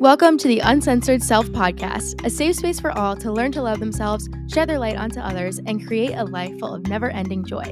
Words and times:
Welcome 0.00 0.36
to 0.38 0.48
the 0.48 0.58
Uncensored 0.58 1.22
Self 1.22 1.46
Podcast, 1.46 2.22
a 2.22 2.28
safe 2.28 2.56
space 2.56 2.78
for 2.78 2.90
all 2.98 3.16
to 3.16 3.32
learn 3.32 3.50
to 3.52 3.62
love 3.62 3.80
themselves, 3.80 4.28
shed 4.46 4.68
their 4.68 4.78
light 4.78 4.98
onto 4.98 5.20
others, 5.20 5.58
and 5.64 5.86
create 5.86 6.12
a 6.12 6.24
life 6.24 6.52
full 6.58 6.74
of 6.74 6.86
never 6.86 7.08
ending 7.08 7.46
joy. 7.46 7.64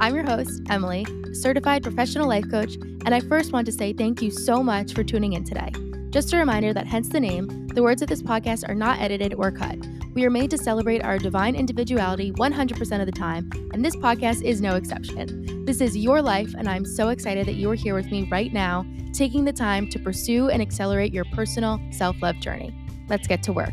I'm 0.00 0.14
your 0.14 0.22
host, 0.24 0.62
Emily, 0.70 1.04
certified 1.32 1.82
professional 1.82 2.28
life 2.28 2.48
coach, 2.48 2.76
and 2.76 3.12
I 3.12 3.18
first 3.18 3.52
want 3.52 3.66
to 3.66 3.72
say 3.72 3.92
thank 3.92 4.22
you 4.22 4.30
so 4.30 4.62
much 4.62 4.94
for 4.94 5.02
tuning 5.02 5.32
in 5.32 5.42
today. 5.42 5.72
Just 6.10 6.32
a 6.32 6.36
reminder 6.36 6.72
that, 6.72 6.86
hence 6.86 7.08
the 7.08 7.18
name, 7.18 7.66
the 7.74 7.82
words 7.82 8.00
of 8.00 8.08
this 8.08 8.22
podcast 8.22 8.68
are 8.68 8.76
not 8.76 9.00
edited 9.00 9.34
or 9.34 9.50
cut. 9.50 9.76
We 10.14 10.24
are 10.24 10.30
made 10.30 10.50
to 10.52 10.58
celebrate 10.58 11.02
our 11.02 11.18
divine 11.18 11.56
individuality 11.56 12.30
100% 12.30 13.00
of 13.00 13.06
the 13.06 13.12
time, 13.12 13.50
and 13.74 13.84
this 13.84 13.96
podcast 13.96 14.42
is 14.44 14.60
no 14.60 14.76
exception. 14.76 15.51
This 15.64 15.80
is 15.80 15.96
your 15.96 16.20
life, 16.20 16.52
and 16.58 16.68
I'm 16.68 16.84
so 16.84 17.10
excited 17.10 17.46
that 17.46 17.54
you 17.54 17.70
are 17.70 17.76
here 17.76 17.94
with 17.94 18.10
me 18.10 18.26
right 18.28 18.52
now, 18.52 18.84
taking 19.12 19.44
the 19.44 19.52
time 19.52 19.88
to 19.90 19.98
pursue 20.00 20.48
and 20.48 20.60
accelerate 20.60 21.14
your 21.14 21.24
personal 21.26 21.78
self 21.92 22.20
love 22.20 22.34
journey. 22.40 22.74
Let's 23.08 23.28
get 23.28 23.44
to 23.44 23.52
work. 23.52 23.72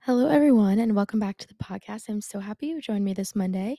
Hello, 0.00 0.26
everyone, 0.26 0.80
and 0.80 0.96
welcome 0.96 1.20
back 1.20 1.36
to 1.38 1.46
the 1.46 1.54
podcast. 1.54 2.08
I'm 2.08 2.20
so 2.20 2.40
happy 2.40 2.66
you 2.66 2.80
joined 2.80 3.04
me 3.04 3.14
this 3.14 3.36
Monday, 3.36 3.76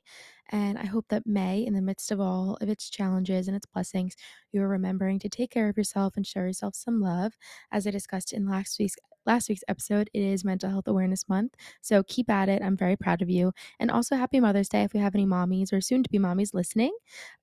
and 0.53 0.77
I 0.77 0.85
hope 0.85 1.05
that 1.09 1.27
May, 1.27 1.65
in 1.65 1.73
the 1.73 1.81
midst 1.81 2.09
of 2.09 2.21
all 2.21 2.57
of 2.61 2.69
its 2.69 2.89
challenges 2.89 3.49
and 3.49 3.57
its 3.57 3.65
blessings, 3.65 4.15
you 4.53 4.61
are 4.61 4.69
remembering 4.69 5.19
to 5.19 5.27
take 5.27 5.51
care 5.51 5.67
of 5.67 5.75
yourself 5.75 6.13
and 6.15 6.25
show 6.25 6.39
yourself 6.39 6.73
some 6.73 7.01
love. 7.01 7.33
As 7.69 7.85
I 7.85 7.91
discussed 7.91 8.31
in 8.31 8.47
last 8.47 8.79
week's 8.79 8.95
last 9.25 9.49
week's 9.49 9.63
episode, 9.67 10.09
it 10.13 10.21
is 10.21 10.43
Mental 10.43 10.69
Health 10.69 10.87
Awareness 10.87 11.27
Month. 11.29 11.55
So 11.81 12.03
keep 12.03 12.29
at 12.29 12.49
it. 12.49 12.61
I'm 12.61 12.77
very 12.77 12.95
proud 12.95 13.21
of 13.21 13.29
you. 13.29 13.51
And 13.79 13.89
also, 13.91 14.15
happy 14.15 14.39
Mother's 14.39 14.69
Day 14.69 14.83
if 14.83 14.93
we 14.93 14.99
have 14.99 15.15
any 15.15 15.25
mommies 15.25 15.71
or 15.73 15.81
soon 15.81 16.03
to 16.03 16.09
be 16.09 16.19
mommies 16.19 16.53
listening. 16.53 16.93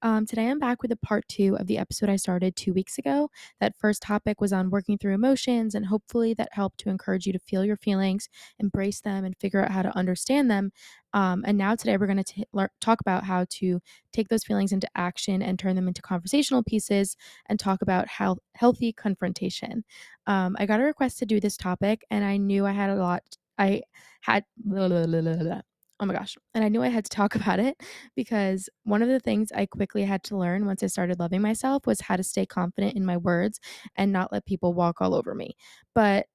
Um, 0.02 0.26
today, 0.26 0.48
I'm 0.48 0.58
back 0.58 0.82
with 0.82 0.92
a 0.92 0.96
part 0.96 1.26
two 1.28 1.56
of 1.56 1.66
the 1.66 1.78
episode 1.78 2.08
I 2.08 2.16
started 2.16 2.56
two 2.56 2.72
weeks 2.72 2.98
ago. 2.98 3.30
That 3.60 3.76
first 3.78 4.02
topic 4.02 4.40
was 4.40 4.52
on 4.52 4.70
working 4.70 4.98
through 4.98 5.14
emotions, 5.14 5.74
and 5.74 5.86
hopefully, 5.86 6.34
that 6.34 6.48
helped 6.52 6.78
to 6.80 6.90
encourage 6.90 7.26
you 7.26 7.32
to 7.32 7.38
feel 7.38 7.64
your 7.64 7.76
feelings, 7.76 8.28
embrace 8.58 9.00
them, 9.00 9.24
and 9.24 9.36
figure 9.38 9.62
out 9.62 9.70
how 9.70 9.82
to 9.82 9.96
understand 9.96 10.50
them. 10.50 10.72
Um, 11.12 11.44
and 11.46 11.58
now, 11.58 11.74
today, 11.74 11.96
we're 11.96 12.06
going 12.06 12.22
to 12.22 12.68
talk 12.80 13.00
about 13.00 13.24
how 13.24 13.46
to 13.50 13.80
take 14.12 14.28
those 14.28 14.44
feelings 14.44 14.72
into 14.72 14.88
action 14.94 15.42
and 15.42 15.58
turn 15.58 15.76
them 15.76 15.88
into 15.88 16.02
conversational 16.02 16.62
pieces 16.62 17.16
and 17.48 17.58
talk 17.58 17.82
about 17.82 18.08
how 18.08 18.36
healthy 18.54 18.92
confrontation. 18.92 19.84
Um, 20.26 20.56
I 20.58 20.66
got 20.66 20.80
a 20.80 20.84
request 20.84 21.18
to 21.18 21.26
do 21.26 21.40
this 21.40 21.56
topic, 21.56 22.04
and 22.10 22.24
I 22.24 22.36
knew 22.36 22.66
I 22.66 22.72
had 22.72 22.90
a 22.90 22.96
lot. 22.96 23.22
I 23.58 23.82
had. 24.20 24.44
Blah, 24.56 24.88
blah, 24.88 25.06
blah, 25.06 25.60
oh 26.00 26.06
my 26.06 26.14
gosh. 26.14 26.36
And 26.54 26.64
I 26.64 26.68
knew 26.68 26.82
I 26.82 26.88
had 26.88 27.04
to 27.04 27.10
talk 27.10 27.34
about 27.36 27.60
it 27.60 27.80
because 28.16 28.68
one 28.84 29.02
of 29.02 29.08
the 29.08 29.20
things 29.20 29.52
I 29.52 29.66
quickly 29.66 30.04
had 30.04 30.22
to 30.24 30.36
learn 30.36 30.66
once 30.66 30.82
I 30.82 30.86
started 30.86 31.20
loving 31.20 31.42
myself 31.42 31.86
was 31.86 32.00
how 32.00 32.16
to 32.16 32.22
stay 32.24 32.46
confident 32.46 32.96
in 32.96 33.04
my 33.04 33.16
words 33.16 33.60
and 33.96 34.12
not 34.12 34.32
let 34.32 34.46
people 34.46 34.74
walk 34.74 35.00
all 35.00 35.14
over 35.14 35.34
me. 35.34 35.56
But 35.94 36.26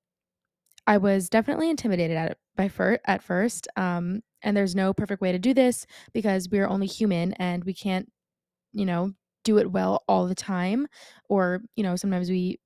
I 0.88 0.98
was 0.98 1.30
definitely 1.30 1.70
intimidated 1.70 2.18
at 2.18 2.32
it 2.32 2.38
by 2.56 2.68
fir- 2.70 3.00
at 3.06 3.24
first. 3.24 3.68
Um, 3.76 4.22
and 4.42 4.56
there's 4.56 4.76
no 4.76 4.94
perfect 4.94 5.22
way 5.22 5.32
to 5.32 5.40
do 5.40 5.54
this 5.54 5.86
because 6.14 6.50
we're 6.50 6.68
only 6.68 6.88
human 6.88 7.34
and 7.34 7.64
we 7.64 7.74
can't, 7.74 8.12
you 8.74 8.86
know, 8.86 9.14
do 9.44 9.58
it 9.58 9.72
well 9.72 10.04
all 10.08 10.28
the 10.28 10.36
time. 10.36 10.88
Or, 11.30 11.62
you 11.76 11.84
know, 11.84 11.96
sometimes 11.96 12.30
we 12.30 12.60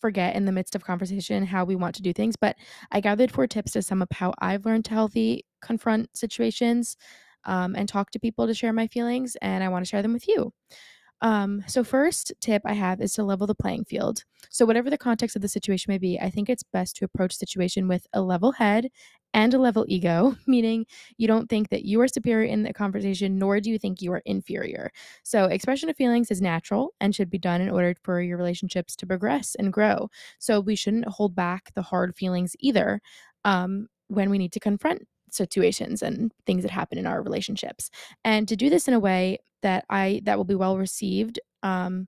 forget 0.00 0.36
in 0.36 0.44
the 0.46 0.52
midst 0.52 0.74
of 0.74 0.84
conversation 0.84 1.44
how 1.46 1.64
we 1.64 1.76
want 1.76 1.94
to 1.96 2.02
do 2.02 2.12
things. 2.12 2.36
But 2.36 2.56
I 2.92 3.00
gathered 3.00 3.30
four 3.32 3.46
tips 3.46 3.72
to 3.72 3.82
sum 3.82 4.02
up 4.02 4.12
how 4.12 4.32
I've 4.40 4.64
learned 4.66 4.84
to 4.86 4.92
healthy 4.92 5.44
confront 5.62 6.16
situations 6.16 6.96
um, 7.44 7.74
and 7.76 7.88
talk 7.88 8.10
to 8.12 8.20
people 8.20 8.46
to 8.46 8.54
share 8.54 8.72
my 8.72 8.86
feelings. 8.86 9.36
And 9.42 9.64
I 9.64 9.68
want 9.68 9.84
to 9.84 9.88
share 9.88 10.02
them 10.02 10.12
with 10.12 10.28
you. 10.28 10.52
Um, 11.22 11.62
so, 11.66 11.84
first 11.84 12.32
tip 12.40 12.62
I 12.64 12.72
have 12.72 13.00
is 13.00 13.12
to 13.14 13.24
level 13.24 13.46
the 13.46 13.54
playing 13.54 13.84
field. 13.84 14.24
So, 14.50 14.64
whatever 14.64 14.88
the 14.90 14.98
context 14.98 15.36
of 15.36 15.42
the 15.42 15.48
situation 15.48 15.90
may 15.92 15.98
be, 15.98 16.18
I 16.18 16.30
think 16.30 16.48
it's 16.48 16.62
best 16.62 16.96
to 16.96 17.04
approach 17.04 17.34
situation 17.36 17.88
with 17.88 18.06
a 18.12 18.22
level 18.22 18.52
head 18.52 18.88
and 19.34 19.52
a 19.54 19.58
level 19.58 19.84
ego, 19.88 20.34
meaning 20.46 20.86
you 21.18 21.28
don't 21.28 21.48
think 21.48 21.68
that 21.70 21.84
you 21.84 22.00
are 22.00 22.08
superior 22.08 22.46
in 22.48 22.62
the 22.62 22.72
conversation, 22.72 23.38
nor 23.38 23.60
do 23.60 23.70
you 23.70 23.78
think 23.78 24.00
you 24.00 24.12
are 24.12 24.22
inferior. 24.24 24.90
So, 25.22 25.44
expression 25.44 25.90
of 25.90 25.96
feelings 25.96 26.30
is 26.30 26.40
natural 26.40 26.94
and 27.00 27.14
should 27.14 27.30
be 27.30 27.38
done 27.38 27.60
in 27.60 27.68
order 27.70 27.94
for 28.02 28.20
your 28.22 28.38
relationships 28.38 28.96
to 28.96 29.06
progress 29.06 29.54
and 29.58 29.72
grow. 29.72 30.08
So, 30.38 30.60
we 30.60 30.74
shouldn't 30.74 31.08
hold 31.08 31.34
back 31.34 31.70
the 31.74 31.82
hard 31.82 32.16
feelings 32.16 32.56
either 32.60 33.00
um, 33.44 33.88
when 34.08 34.30
we 34.30 34.38
need 34.38 34.52
to 34.52 34.60
confront 34.60 35.06
situations 35.34 36.02
and 36.02 36.32
things 36.46 36.62
that 36.62 36.70
happen 36.70 36.98
in 36.98 37.06
our 37.06 37.22
relationships. 37.22 37.90
And 38.24 38.48
to 38.48 38.56
do 38.56 38.70
this 38.70 38.88
in 38.88 38.94
a 38.94 39.00
way 39.00 39.38
that 39.62 39.84
i 39.90 40.20
that 40.24 40.38
will 40.38 40.44
be 40.44 40.54
well 40.54 40.78
received 40.78 41.38
um 41.62 42.06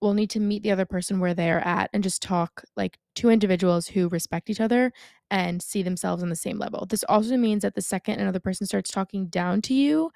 we'll 0.00 0.14
need 0.14 0.30
to 0.30 0.40
meet 0.40 0.62
the 0.62 0.70
other 0.70 0.86
person 0.86 1.18
where 1.18 1.34
they're 1.34 1.66
at 1.66 1.90
and 1.92 2.04
just 2.04 2.22
talk 2.22 2.62
like 2.76 2.98
two 3.14 3.30
individuals 3.30 3.88
who 3.88 4.08
respect 4.08 4.48
each 4.48 4.60
other 4.60 4.92
and 5.30 5.60
see 5.60 5.82
themselves 5.82 6.22
on 6.22 6.28
the 6.28 6.36
same 6.36 6.56
level. 6.56 6.86
This 6.86 7.04
also 7.08 7.36
means 7.36 7.62
that 7.62 7.74
the 7.74 7.82
second 7.82 8.20
another 8.20 8.38
person 8.40 8.66
starts 8.66 8.90
talking 8.90 9.26
down 9.26 9.60
to 9.62 9.74
you 9.74 10.10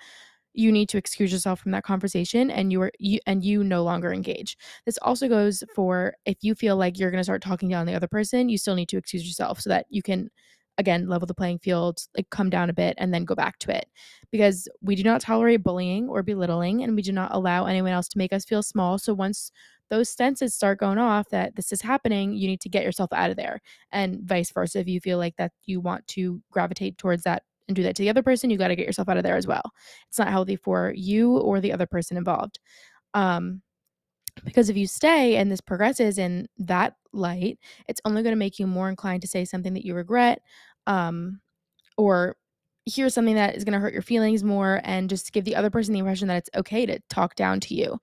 you 0.54 0.70
need 0.70 0.88
to 0.90 0.98
excuse 0.98 1.32
yourself 1.32 1.60
from 1.60 1.72
that 1.72 1.82
conversation 1.82 2.50
and 2.50 2.70
you 2.70 2.82
are 2.82 2.92
you 2.98 3.18
and 3.26 3.42
you 3.42 3.64
no 3.64 3.82
longer 3.82 4.12
engage. 4.12 4.56
This 4.84 4.98
also 5.02 5.28
goes 5.28 5.64
for 5.74 6.14
if 6.26 6.36
you 6.42 6.54
feel 6.54 6.76
like 6.76 6.98
you're 6.98 7.10
going 7.10 7.20
to 7.20 7.24
start 7.24 7.42
talking 7.42 7.68
down 7.68 7.86
the 7.86 7.94
other 7.94 8.08
person 8.08 8.48
you 8.48 8.58
still 8.58 8.74
need 8.74 8.88
to 8.90 8.98
excuse 8.98 9.26
yourself 9.26 9.60
so 9.60 9.70
that 9.70 9.86
you 9.88 10.02
can 10.02 10.30
again 10.78 11.08
level 11.08 11.26
the 11.26 11.34
playing 11.34 11.58
field 11.58 12.00
like 12.16 12.28
come 12.30 12.50
down 12.50 12.70
a 12.70 12.72
bit 12.72 12.94
and 12.98 13.12
then 13.12 13.24
go 13.24 13.34
back 13.34 13.58
to 13.58 13.74
it. 13.74 13.86
Because 14.30 14.68
we 14.80 14.94
do 14.94 15.02
not 15.02 15.20
tolerate 15.20 15.62
bullying 15.62 16.08
or 16.08 16.22
belittling 16.22 16.82
and 16.82 16.96
we 16.96 17.02
do 17.02 17.12
not 17.12 17.34
allow 17.34 17.66
anyone 17.66 17.92
else 17.92 18.08
to 18.08 18.18
make 18.18 18.32
us 18.32 18.44
feel 18.44 18.62
small. 18.62 18.98
So 18.98 19.14
once 19.14 19.52
those 19.90 20.08
senses 20.08 20.54
start 20.54 20.80
going 20.80 20.98
off 20.98 21.28
that 21.28 21.54
this 21.54 21.70
is 21.72 21.82
happening 21.82 22.32
you 22.32 22.48
need 22.48 22.60
to 22.62 22.68
get 22.68 22.84
yourself 22.84 23.12
out 23.12 23.30
of 23.30 23.36
there. 23.36 23.60
And 23.90 24.20
vice 24.22 24.50
versa 24.50 24.80
if 24.80 24.88
you 24.88 25.00
feel 25.00 25.18
like 25.18 25.36
that 25.36 25.52
you 25.64 25.80
want 25.80 26.06
to 26.08 26.42
gravitate 26.50 26.98
towards 26.98 27.24
that 27.24 27.42
and 27.68 27.76
do 27.76 27.82
that 27.82 27.94
to 27.96 28.02
the 28.02 28.10
other 28.10 28.22
person 28.22 28.50
you 28.50 28.58
got 28.58 28.68
to 28.68 28.76
get 28.76 28.86
yourself 28.86 29.08
out 29.08 29.16
of 29.16 29.22
there 29.22 29.36
as 29.36 29.46
well. 29.46 29.72
It's 30.08 30.18
not 30.18 30.28
healthy 30.28 30.56
for 30.56 30.92
you 30.96 31.36
or 31.38 31.60
the 31.60 31.72
other 31.72 31.86
person 31.86 32.16
involved. 32.16 32.58
Um 33.14 33.60
because 34.44 34.68
if 34.68 34.76
you 34.76 34.86
stay 34.86 35.36
and 35.36 35.50
this 35.50 35.60
progresses 35.60 36.18
in 36.18 36.48
that 36.58 36.96
light, 37.12 37.58
it's 37.88 38.00
only 38.04 38.22
going 38.22 38.32
to 38.32 38.38
make 38.38 38.58
you 38.58 38.66
more 38.66 38.88
inclined 38.88 39.22
to 39.22 39.28
say 39.28 39.44
something 39.44 39.74
that 39.74 39.84
you 39.84 39.94
regret 39.94 40.40
um, 40.86 41.40
or 41.96 42.36
hear 42.84 43.08
something 43.08 43.36
that 43.36 43.54
is 43.54 43.64
going 43.64 43.74
to 43.74 43.78
hurt 43.78 43.92
your 43.92 44.02
feelings 44.02 44.42
more 44.42 44.80
and 44.84 45.08
just 45.08 45.32
give 45.32 45.44
the 45.44 45.54
other 45.56 45.70
person 45.70 45.92
the 45.92 46.00
impression 46.00 46.28
that 46.28 46.38
it's 46.38 46.50
okay 46.56 46.84
to 46.86 46.98
talk 47.08 47.34
down 47.36 47.60
to 47.60 47.74
you. 47.74 47.98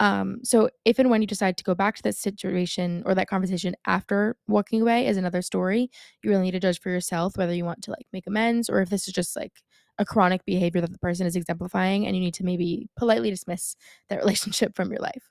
Um, 0.00 0.40
so 0.42 0.68
if 0.84 0.98
and 0.98 1.08
when 1.08 1.22
you 1.22 1.26
decide 1.26 1.56
to 1.56 1.64
go 1.64 1.74
back 1.74 1.96
to 1.96 2.02
that 2.02 2.16
situation 2.16 3.02
or 3.06 3.14
that 3.14 3.28
conversation 3.28 3.74
after 3.86 4.36
walking 4.46 4.82
away 4.82 5.06
is 5.06 5.16
another 5.16 5.40
story. 5.42 5.90
You 6.22 6.30
really 6.30 6.42
need 6.44 6.50
to 6.52 6.60
judge 6.60 6.80
for 6.80 6.90
yourself 6.90 7.36
whether 7.36 7.54
you 7.54 7.64
want 7.64 7.82
to 7.84 7.90
like 7.92 8.06
make 8.12 8.26
amends 8.26 8.68
or 8.68 8.80
if 8.82 8.90
this 8.90 9.08
is 9.08 9.14
just 9.14 9.36
like 9.36 9.52
a 9.98 10.04
chronic 10.04 10.44
behavior 10.44 10.82
that 10.82 10.92
the 10.92 10.98
person 10.98 11.26
is 11.26 11.36
exemplifying 11.36 12.06
and 12.06 12.14
you 12.14 12.20
need 12.20 12.34
to 12.34 12.44
maybe 12.44 12.88
politely 12.96 13.30
dismiss 13.30 13.76
that 14.10 14.18
relationship 14.20 14.76
from 14.76 14.90
your 14.90 15.00
life. 15.00 15.30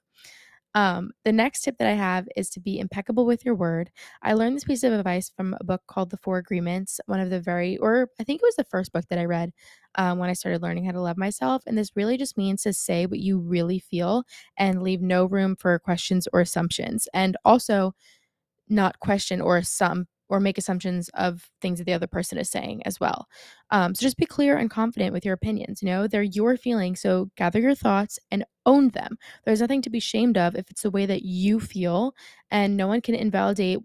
Um, 0.75 1.11
the 1.23 1.31
next 1.31 1.61
tip 1.61 1.77
that 1.79 1.87
I 1.87 1.93
have 1.93 2.27
is 2.35 2.49
to 2.51 2.59
be 2.59 2.79
impeccable 2.79 3.25
with 3.25 3.45
your 3.45 3.55
word. 3.55 3.89
I 4.21 4.33
learned 4.33 4.57
this 4.57 4.65
piece 4.65 4.83
of 4.83 4.91
advice 4.91 5.31
from 5.35 5.55
a 5.59 5.63
book 5.63 5.81
called 5.87 6.11
The 6.11 6.17
Four 6.17 6.37
Agreements, 6.37 6.99
one 7.05 7.21
of 7.21 7.29
the 7.29 7.39
very, 7.39 7.77
or 7.77 8.09
I 8.19 8.25
think 8.25 8.41
it 8.41 8.45
was 8.45 8.57
the 8.57 8.65
first 8.65 8.91
book 8.91 9.05
that 9.09 9.17
I 9.17 9.25
read 9.25 9.53
um, 9.95 10.19
when 10.19 10.29
I 10.29 10.33
started 10.33 10.61
learning 10.61 10.85
how 10.85 10.91
to 10.91 11.01
love 11.01 11.17
myself. 11.17 11.63
And 11.65 11.77
this 11.77 11.95
really 11.95 12.17
just 12.17 12.37
means 12.37 12.61
to 12.63 12.73
say 12.73 13.05
what 13.05 13.19
you 13.19 13.39
really 13.39 13.79
feel 13.79 14.25
and 14.57 14.83
leave 14.83 15.01
no 15.01 15.25
room 15.25 15.55
for 15.55 15.79
questions 15.79 16.27
or 16.33 16.41
assumptions. 16.41 17.07
And 17.13 17.37
also, 17.45 17.93
not 18.67 18.99
question 18.99 19.41
or 19.41 19.61
some 19.61 20.07
or 20.29 20.39
make 20.39 20.57
assumptions 20.57 21.09
of 21.13 21.49
things 21.61 21.79
that 21.79 21.85
the 21.85 21.93
other 21.93 22.07
person 22.07 22.37
is 22.37 22.49
saying 22.49 22.81
as 22.85 22.99
well. 22.99 23.27
Um, 23.71 23.93
so 23.95 24.01
just 24.03 24.17
be 24.17 24.25
clear 24.25 24.57
and 24.57 24.69
confident 24.69 25.13
with 25.13 25.25
your 25.25 25.33
opinions. 25.33 25.81
You 25.81 25.87
know, 25.87 26.07
they're 26.07 26.23
your 26.23 26.57
feelings. 26.57 27.01
So 27.01 27.29
gather 27.37 27.59
your 27.59 27.75
thoughts 27.75 28.19
and 28.31 28.45
own 28.65 28.89
them. 28.89 29.17
There's 29.45 29.61
nothing 29.61 29.81
to 29.83 29.89
be 29.89 29.99
ashamed 29.99 30.37
of 30.37 30.55
if 30.55 30.69
it's 30.69 30.81
the 30.81 30.91
way 30.91 31.05
that 31.05 31.23
you 31.23 31.59
feel, 31.59 32.13
and 32.51 32.75
no 32.77 32.87
one 32.87 33.01
can 33.01 33.15
invalidate 33.15 33.79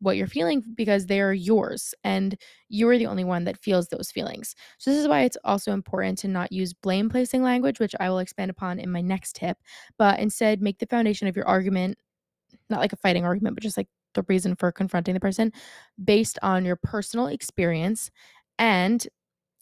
what 0.00 0.16
you're 0.16 0.26
feeling 0.26 0.62
because 0.74 1.06
they 1.06 1.20
are 1.22 1.32
yours 1.32 1.94
and 2.04 2.36
you're 2.68 2.98
the 2.98 3.06
only 3.06 3.24
one 3.24 3.44
that 3.44 3.62
feels 3.62 3.88
those 3.88 4.10
feelings. 4.10 4.54
So, 4.78 4.90
this 4.90 5.00
is 5.00 5.08
why 5.08 5.22
it's 5.22 5.38
also 5.44 5.72
important 5.72 6.18
to 6.18 6.28
not 6.28 6.52
use 6.52 6.74
blame 6.74 7.08
placing 7.08 7.42
language, 7.42 7.80
which 7.80 7.94
I 7.98 8.10
will 8.10 8.18
expand 8.18 8.50
upon 8.50 8.78
in 8.78 8.90
my 8.92 9.00
next 9.00 9.36
tip, 9.36 9.56
but 9.98 10.20
instead 10.20 10.60
make 10.60 10.78
the 10.78 10.86
foundation 10.86 11.28
of 11.28 11.36
your 11.36 11.48
argument 11.48 11.96
not 12.70 12.80
like 12.80 12.92
a 12.92 12.96
fighting 12.96 13.24
argument, 13.24 13.56
but 13.56 13.62
just 13.62 13.76
like 13.76 13.88
the 14.16 14.24
reason 14.28 14.56
for 14.56 14.72
confronting 14.72 15.14
the 15.14 15.20
person 15.20 15.52
based 16.02 16.38
on 16.42 16.64
your 16.64 16.76
personal 16.76 17.28
experience. 17.28 18.10
And 18.58 19.06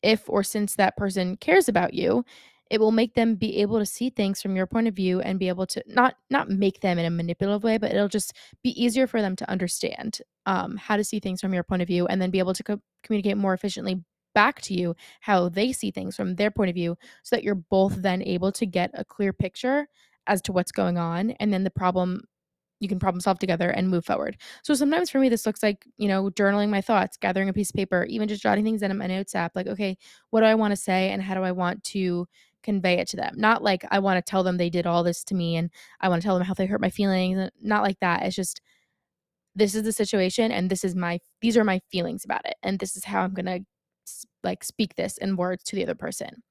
if 0.02 0.28
or 0.28 0.42
since 0.42 0.76
that 0.76 0.96
person 0.96 1.36
cares 1.36 1.68
about 1.68 1.94
you, 1.94 2.24
it 2.70 2.80
will 2.80 2.92
make 2.92 3.14
them 3.14 3.34
be 3.34 3.58
able 3.58 3.78
to 3.78 3.86
see 3.86 4.10
things 4.10 4.40
from 4.40 4.56
your 4.56 4.66
point 4.66 4.88
of 4.88 4.94
view 4.94 5.20
and 5.20 5.38
be 5.38 5.48
able 5.48 5.66
to 5.66 5.82
not 5.86 6.16
not 6.30 6.48
make 6.48 6.80
them 6.80 6.98
in 6.98 7.04
a 7.04 7.10
manipulative 7.10 7.62
way 7.62 7.78
but 7.78 7.92
it'll 7.92 8.08
just 8.08 8.32
be 8.62 8.70
easier 8.82 9.06
for 9.06 9.20
them 9.20 9.36
to 9.36 9.48
understand 9.50 10.18
um, 10.46 10.76
how 10.76 10.96
to 10.96 11.04
see 11.04 11.20
things 11.20 11.40
from 11.40 11.54
your 11.54 11.62
point 11.62 11.82
of 11.82 11.88
view 11.88 12.06
and 12.06 12.20
then 12.20 12.30
be 12.30 12.38
able 12.38 12.54
to 12.54 12.62
co- 12.62 12.80
communicate 13.02 13.36
more 13.36 13.54
efficiently 13.54 14.02
back 14.34 14.60
to 14.60 14.74
you 14.74 14.96
how 15.20 15.48
they 15.48 15.72
see 15.72 15.90
things 15.90 16.16
from 16.16 16.34
their 16.34 16.50
point 16.50 16.68
of 16.68 16.74
view 16.74 16.96
so 17.22 17.36
that 17.36 17.44
you're 17.44 17.54
both 17.54 17.94
then 18.02 18.22
able 18.22 18.50
to 18.50 18.66
get 18.66 18.90
a 18.94 19.04
clear 19.04 19.32
picture 19.32 19.86
as 20.26 20.42
to 20.42 20.52
what's 20.52 20.72
going 20.72 20.98
on 20.98 21.30
and 21.32 21.52
then 21.52 21.64
the 21.64 21.70
problem 21.70 22.22
you 22.80 22.88
can 22.88 22.98
problem 22.98 23.20
solve 23.20 23.38
together 23.38 23.70
and 23.70 23.88
move 23.88 24.04
forward. 24.04 24.36
So 24.62 24.74
sometimes 24.74 25.10
for 25.10 25.18
me, 25.18 25.28
this 25.28 25.46
looks 25.46 25.62
like, 25.62 25.86
you 25.96 26.08
know, 26.08 26.30
journaling 26.30 26.68
my 26.68 26.80
thoughts, 26.80 27.16
gathering 27.16 27.48
a 27.48 27.52
piece 27.52 27.70
of 27.70 27.76
paper, 27.76 28.04
even 28.08 28.28
just 28.28 28.42
jotting 28.42 28.64
things 28.64 28.82
in 28.82 28.96
my 28.96 29.06
notes 29.06 29.34
app. 29.34 29.54
Like, 29.54 29.66
okay, 29.66 29.96
what 30.30 30.40
do 30.40 30.46
I 30.46 30.54
want 30.54 30.72
to 30.72 30.76
say 30.76 31.10
and 31.10 31.22
how 31.22 31.34
do 31.34 31.42
I 31.42 31.52
want 31.52 31.82
to 31.84 32.26
convey 32.62 32.98
it 32.98 33.08
to 33.08 33.16
them? 33.16 33.34
Not 33.36 33.62
like 33.62 33.84
I 33.90 34.00
want 34.00 34.24
to 34.24 34.30
tell 34.30 34.42
them 34.42 34.56
they 34.56 34.70
did 34.70 34.86
all 34.86 35.02
this 35.02 35.24
to 35.24 35.34
me 35.34 35.56
and 35.56 35.70
I 36.00 36.08
want 36.08 36.20
to 36.22 36.26
tell 36.26 36.36
them 36.36 36.46
how 36.46 36.54
they 36.54 36.66
hurt 36.66 36.80
my 36.80 36.90
feelings. 36.90 37.50
Not 37.62 37.82
like 37.82 38.00
that. 38.00 38.22
It's 38.22 38.36
just, 38.36 38.60
this 39.54 39.74
is 39.74 39.84
the 39.84 39.92
situation 39.92 40.50
and 40.50 40.68
this 40.68 40.84
is 40.84 40.94
my, 40.94 41.20
these 41.40 41.56
are 41.56 41.64
my 41.64 41.80
feelings 41.90 42.24
about 42.24 42.44
it. 42.44 42.56
And 42.62 42.78
this 42.78 42.96
is 42.96 43.04
how 43.04 43.22
I'm 43.22 43.34
going 43.34 43.46
to 43.46 43.60
like 44.42 44.64
speak 44.64 44.96
this 44.96 45.16
in 45.18 45.36
words 45.36 45.62
to 45.64 45.76
the 45.76 45.84
other 45.84 45.94
person. 45.94 46.42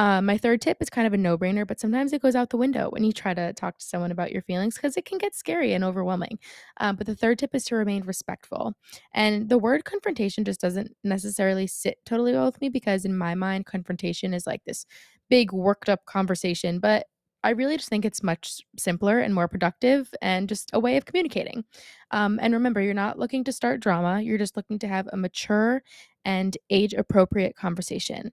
Uh, 0.00 0.22
my 0.22 0.38
third 0.38 0.62
tip 0.62 0.78
is 0.80 0.88
kind 0.88 1.06
of 1.06 1.12
a 1.12 1.18
no 1.18 1.36
brainer, 1.36 1.66
but 1.66 1.78
sometimes 1.78 2.14
it 2.14 2.22
goes 2.22 2.34
out 2.34 2.48
the 2.48 2.56
window 2.56 2.88
when 2.88 3.04
you 3.04 3.12
try 3.12 3.34
to 3.34 3.52
talk 3.52 3.76
to 3.76 3.84
someone 3.84 4.10
about 4.10 4.32
your 4.32 4.40
feelings 4.40 4.76
because 4.76 4.96
it 4.96 5.04
can 5.04 5.18
get 5.18 5.34
scary 5.34 5.74
and 5.74 5.84
overwhelming. 5.84 6.38
Um, 6.78 6.96
but 6.96 7.06
the 7.06 7.14
third 7.14 7.38
tip 7.38 7.54
is 7.54 7.66
to 7.66 7.76
remain 7.76 8.04
respectful. 8.04 8.72
And 9.12 9.50
the 9.50 9.58
word 9.58 9.84
confrontation 9.84 10.42
just 10.46 10.60
doesn't 10.60 10.96
necessarily 11.04 11.66
sit 11.66 11.98
totally 12.06 12.32
well 12.32 12.46
with 12.46 12.62
me 12.62 12.70
because, 12.70 13.04
in 13.04 13.14
my 13.14 13.34
mind, 13.34 13.66
confrontation 13.66 14.32
is 14.32 14.46
like 14.46 14.64
this 14.64 14.86
big 15.28 15.52
worked 15.52 15.90
up 15.90 16.06
conversation. 16.06 16.78
But 16.78 17.06
I 17.44 17.50
really 17.50 17.76
just 17.76 17.90
think 17.90 18.06
it's 18.06 18.22
much 18.22 18.62
simpler 18.78 19.18
and 19.18 19.34
more 19.34 19.48
productive 19.48 20.14
and 20.22 20.48
just 20.48 20.70
a 20.72 20.80
way 20.80 20.96
of 20.96 21.04
communicating. 21.04 21.64
Um, 22.10 22.38
and 22.42 22.54
remember, 22.54 22.80
you're 22.80 22.94
not 22.94 23.18
looking 23.18 23.44
to 23.44 23.52
start 23.52 23.80
drama, 23.80 24.22
you're 24.22 24.38
just 24.38 24.56
looking 24.56 24.78
to 24.80 24.88
have 24.88 25.08
a 25.12 25.16
mature 25.18 25.82
and 26.24 26.56
age 26.70 26.92
appropriate 26.94 27.56
conversation 27.56 28.30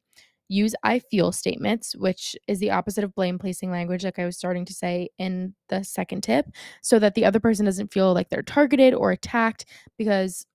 use 0.49 0.73
I 0.83 0.99
feel 0.99 1.31
statements, 1.31 1.95
which 1.95 2.35
is 2.47 2.59
the 2.59 2.71
opposite 2.71 3.03
of 3.03 3.13
blame 3.15 3.37
placing 3.39 3.71
language, 3.71 4.03
like 4.03 4.19
I 4.19 4.25
was 4.25 4.37
starting 4.37 4.65
to 4.65 4.73
say 4.73 5.09
in 5.17 5.55
the 5.69 5.83
second 5.83 6.21
tip, 6.21 6.47
so 6.81 6.99
that 6.99 7.15
the 7.15 7.25
other 7.25 7.39
person 7.39 7.65
doesn't 7.65 7.93
feel 7.93 8.13
like 8.13 8.29
they're 8.29 8.41
targeted 8.43 8.93
or 8.93 9.11
attacked, 9.11 9.65
because 9.97 10.45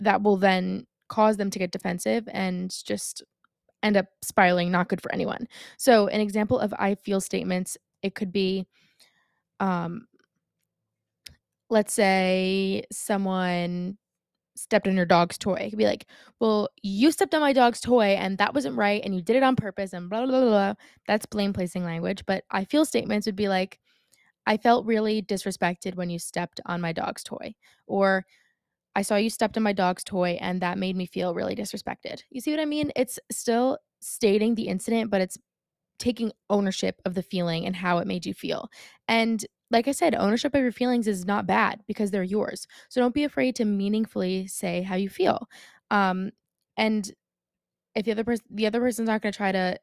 that 0.00 0.22
will 0.22 0.36
then 0.36 0.86
cause 1.08 1.36
them 1.36 1.50
to 1.50 1.58
get 1.58 1.72
defensive 1.72 2.28
and 2.32 2.74
just 2.84 3.22
end 3.82 3.96
up 3.96 4.06
spiraling, 4.22 4.70
not 4.70 4.88
good 4.88 5.00
for 5.02 5.12
anyone. 5.12 5.46
So, 5.78 6.08
an 6.08 6.20
example 6.20 6.58
of 6.58 6.74
I 6.78 6.94
feel 6.96 7.20
statements, 7.20 7.76
it 8.02 8.14
could 8.14 8.32
be, 8.32 8.66
um, 9.60 10.06
let's 11.70 11.94
say 11.94 12.84
someone 12.92 13.98
stepped 14.56 14.86
on 14.86 14.96
your 14.96 15.06
dog's 15.06 15.38
toy. 15.38 15.54
It 15.54 15.70
could 15.70 15.78
be 15.78 15.86
like, 15.86 16.06
well, 16.40 16.68
you 16.82 17.10
stepped 17.10 17.34
on 17.34 17.40
my 17.40 17.52
dog's 17.52 17.80
toy 17.80 18.14
and 18.18 18.38
that 18.38 18.54
wasn't 18.54 18.76
right 18.76 19.02
and 19.04 19.14
you 19.14 19.22
did 19.22 19.36
it 19.36 19.42
on 19.42 19.56
purpose 19.56 19.92
and 19.92 20.10
blah, 20.10 20.26
blah, 20.26 20.40
blah, 20.40 20.48
blah. 20.48 20.74
That's 21.06 21.26
blame 21.26 21.52
placing 21.52 21.84
language. 21.84 22.24
But 22.26 22.44
I 22.50 22.64
feel 22.64 22.84
statements 22.84 23.26
would 23.26 23.36
be 23.36 23.48
like, 23.48 23.78
I 24.46 24.56
felt 24.56 24.86
really 24.86 25.22
disrespected 25.22 25.94
when 25.94 26.10
you 26.10 26.18
stepped 26.18 26.60
on 26.66 26.80
my 26.80 26.92
dog's 26.92 27.22
toy. 27.22 27.54
Or 27.86 28.26
I 28.94 29.02
saw 29.02 29.16
you 29.16 29.30
stepped 29.30 29.56
on 29.56 29.62
my 29.62 29.72
dog's 29.72 30.04
toy 30.04 30.38
and 30.40 30.60
that 30.60 30.78
made 30.78 30.96
me 30.96 31.06
feel 31.06 31.34
really 31.34 31.56
disrespected. 31.56 32.22
You 32.30 32.40
see 32.40 32.50
what 32.50 32.60
I 32.60 32.66
mean? 32.66 32.92
It's 32.96 33.18
still 33.30 33.78
stating 34.00 34.54
the 34.54 34.68
incident, 34.68 35.10
but 35.10 35.20
it's 35.20 35.38
taking 35.98 36.32
ownership 36.50 37.00
of 37.04 37.14
the 37.14 37.22
feeling 37.22 37.64
and 37.64 37.76
how 37.76 37.98
it 37.98 38.06
made 38.06 38.26
you 38.26 38.34
feel. 38.34 38.68
And 39.06 39.44
like 39.72 39.88
I 39.88 39.92
said, 39.92 40.14
ownership 40.14 40.54
of 40.54 40.60
your 40.62 40.72
feelings 40.72 41.08
is 41.08 41.24
not 41.24 41.46
bad 41.46 41.82
because 41.88 42.10
they're 42.10 42.22
yours. 42.22 42.66
So 42.90 43.00
don't 43.00 43.14
be 43.14 43.24
afraid 43.24 43.56
to 43.56 43.64
meaningfully 43.64 44.46
say 44.46 44.82
how 44.82 44.96
you 44.96 45.08
feel. 45.08 45.48
Um, 45.90 46.30
and 46.76 47.10
if 47.94 48.04
the 48.04 48.12
other 48.12 48.24
person, 48.24 48.44
the 48.50 48.66
other 48.66 48.80
person's 48.80 49.08
not 49.08 49.22
going 49.22 49.32
to 49.32 49.36
try 49.36 49.52
to, 49.52 49.78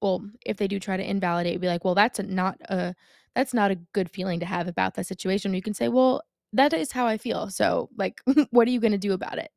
well, 0.00 0.22
if 0.44 0.56
they 0.56 0.68
do 0.68 0.80
try 0.80 0.96
to 0.96 1.08
invalidate, 1.08 1.60
be 1.60 1.68
like, 1.68 1.84
well, 1.84 1.94
that's 1.94 2.18
a, 2.18 2.22
not 2.22 2.58
a, 2.68 2.94
that's 3.34 3.54
not 3.54 3.70
a 3.70 3.76
good 3.92 4.10
feeling 4.10 4.40
to 4.40 4.46
have 4.46 4.68
about 4.68 4.94
that 4.94 5.06
situation. 5.06 5.54
You 5.54 5.62
can 5.62 5.74
say, 5.74 5.88
well, 5.88 6.22
that 6.52 6.72
is 6.72 6.92
how 6.92 7.06
I 7.06 7.18
feel. 7.18 7.50
So, 7.50 7.90
like, 7.96 8.20
what 8.50 8.68
are 8.68 8.70
you 8.70 8.80
going 8.80 8.92
to 8.92 8.98
do 8.98 9.12
about 9.12 9.38
it? 9.38 9.50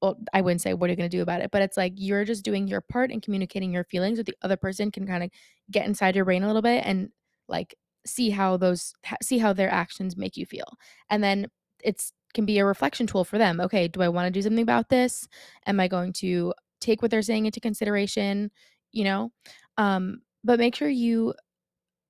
Well, 0.00 0.18
I 0.32 0.40
wouldn't 0.40 0.62
say 0.62 0.74
what 0.74 0.90
are 0.90 0.92
you 0.92 0.96
going 0.96 1.10
to 1.10 1.16
do 1.16 1.22
about 1.22 1.42
it, 1.42 1.52
but 1.52 1.62
it's 1.62 1.76
like 1.76 1.92
you're 1.96 2.24
just 2.24 2.44
doing 2.44 2.66
your 2.66 2.80
part 2.80 3.12
and 3.12 3.22
communicating 3.22 3.72
your 3.72 3.84
feelings 3.84 4.18
with 4.18 4.26
the 4.26 4.34
other 4.42 4.56
person 4.56 4.90
can 4.90 5.06
kind 5.06 5.22
of 5.22 5.30
get 5.70 5.86
inside 5.86 6.16
your 6.16 6.24
brain 6.24 6.42
a 6.42 6.48
little 6.48 6.62
bit 6.62 6.82
and 6.84 7.10
like 7.48 7.76
see 8.06 8.30
how 8.30 8.56
those 8.56 8.94
see 9.22 9.38
how 9.38 9.52
their 9.52 9.70
actions 9.70 10.16
make 10.16 10.36
you 10.36 10.46
feel. 10.46 10.76
And 11.10 11.22
then 11.22 11.46
it's 11.82 12.12
can 12.34 12.46
be 12.46 12.58
a 12.58 12.64
reflection 12.64 13.06
tool 13.06 13.24
for 13.24 13.36
them 13.36 13.60
okay 13.60 13.86
do 13.88 14.00
i 14.00 14.08
want 14.08 14.26
to 14.26 14.30
do 14.30 14.42
something 14.42 14.62
about 14.62 14.88
this? 14.88 15.28
Am 15.66 15.80
i 15.80 15.88
going 15.88 16.12
to 16.14 16.54
take 16.80 17.02
what 17.02 17.10
they're 17.10 17.22
saying 17.22 17.46
into 17.46 17.60
consideration? 17.60 18.50
You 18.92 19.04
know? 19.04 19.32
Um 19.78 20.22
but 20.44 20.58
make 20.58 20.74
sure 20.74 20.88
you 20.88 21.34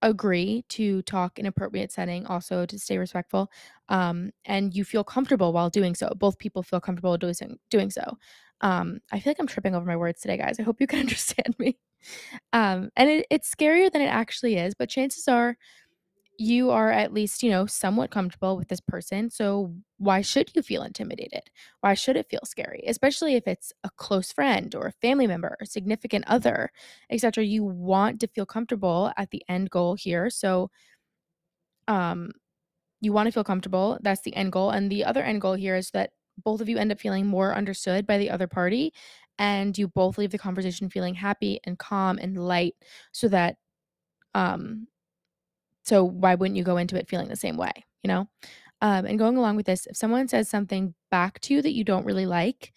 agree 0.03 0.65
to 0.69 1.03
talk 1.03 1.39
in 1.39 1.47
appropriate 1.47 1.93
setting 1.93 2.27
also 2.27 2.67
to 2.67 2.79
stay 2.79 2.99
respectful 2.99 3.51
um 3.89 4.31
and 4.47 4.75
you 4.75 4.85
feel 4.85 5.05
comfortable 5.05 5.53
while 5.53 5.71
doing 5.71 5.95
so. 5.95 6.13
Both 6.17 6.39
people 6.39 6.63
feel 6.63 6.81
comfortable 6.81 7.17
doing 7.19 7.35
doing 7.71 7.91
so. 7.91 8.19
Um 8.61 9.01
i 9.13 9.21
feel 9.21 9.31
like 9.31 9.39
i'm 9.41 9.47
tripping 9.47 9.75
over 9.75 9.87
my 9.87 9.97
words 9.97 10.21
today 10.21 10.37
guys. 10.39 10.59
I 10.59 10.63
hope 10.65 10.81
you 10.81 10.87
can 10.87 11.01
understand 11.07 11.55
me. 11.59 11.79
Um 12.53 12.91
and 12.97 13.11
it, 13.11 13.27
it's 13.31 13.55
scarier 13.55 13.91
than 13.93 14.03
it 14.03 14.07
actually 14.07 14.57
is 14.57 14.75
but 14.75 14.89
chances 14.89 15.29
are 15.29 15.57
you 16.43 16.71
are 16.71 16.91
at 16.91 17.13
least, 17.13 17.43
you 17.43 17.51
know, 17.51 17.67
somewhat 17.67 18.11
comfortable 18.11 18.57
with 18.57 18.69
this 18.69 18.81
person. 18.81 19.31
So 19.31 19.75
why 19.99 20.23
should 20.23 20.51
you 20.57 20.63
feel 20.63 20.83
intimidated? 20.83 21.43
Why 21.81 21.95
should 21.95 22.17
it 22.17 22.29
feel 22.29 22.41
scary? 22.45 22.83
Especially 22.89 23.35
if 23.37 23.47
it's 23.47 23.73
a 23.85 23.91
close 23.97 24.33
friend 24.33 24.75
or 24.75 24.87
a 24.87 24.93
family 24.93 25.29
member 25.29 25.57
or 25.61 25.67
significant 25.67 26.25
other, 26.27 26.71
etc. 27.11 27.45
You 27.45 27.65
want 27.65 28.21
to 28.21 28.27
feel 28.29 28.47
comfortable 28.47 29.13
at 29.17 29.31
the 29.31 29.43
end 29.49 29.71
goal 29.71 29.95
here. 29.95 30.31
So 30.31 30.71
um 31.89 32.33
you 33.01 33.13
want 33.13 33.27
to 33.29 33.33
feel 33.33 33.45
comfortable. 33.45 33.99
That's 34.03 34.23
the 34.23 34.35
end 34.37 34.53
goal. 34.53 34.71
And 34.71 34.91
the 34.91 35.05
other 35.05 35.23
end 35.23 35.41
goal 35.43 35.55
here 35.55 35.77
is 35.77 35.91
that 35.93 36.11
both 36.45 36.61
of 36.61 36.69
you 36.69 36.79
end 36.79 36.93
up 36.93 37.01
feeling 37.01 37.27
more 37.27 37.55
understood 37.55 38.07
by 38.07 38.19
the 38.19 38.31
other 38.31 38.49
party 38.49 38.93
and 39.39 39.77
you 39.79 39.89
both 39.89 40.19
leave 40.19 40.31
the 40.33 40.39
conversation 40.39 40.91
feeling 40.91 41.15
happy 41.15 41.61
and 41.65 41.79
calm 41.79 42.19
and 42.19 42.39
light 42.39 42.75
so 43.13 43.29
that 43.29 43.57
um 44.35 44.89
so 45.83 46.05
why 46.05 46.35
wouldn't 46.35 46.57
you 46.57 46.65
go 46.65 46.77
into 46.77 46.97
it 46.99 47.09
feeling 47.09 47.29
the 47.29 47.37
same 47.37 47.57
way, 47.57 47.73
you 48.03 48.09
know? 48.09 48.29
Um, 48.81 49.07
and 49.07 49.19
going 49.19 49.37
along 49.37 49.57
with 49.57 49.67
this, 49.67 49.87
if 49.87 49.97
someone 49.97 50.29
says 50.29 50.49
something 50.49 50.95
back 51.11 51.41
to 51.41 51.55
you 51.55 51.63
that 51.63 51.73
you 51.75 51.85
don't 51.85 52.05
really 52.05 52.27
like, 52.27 52.73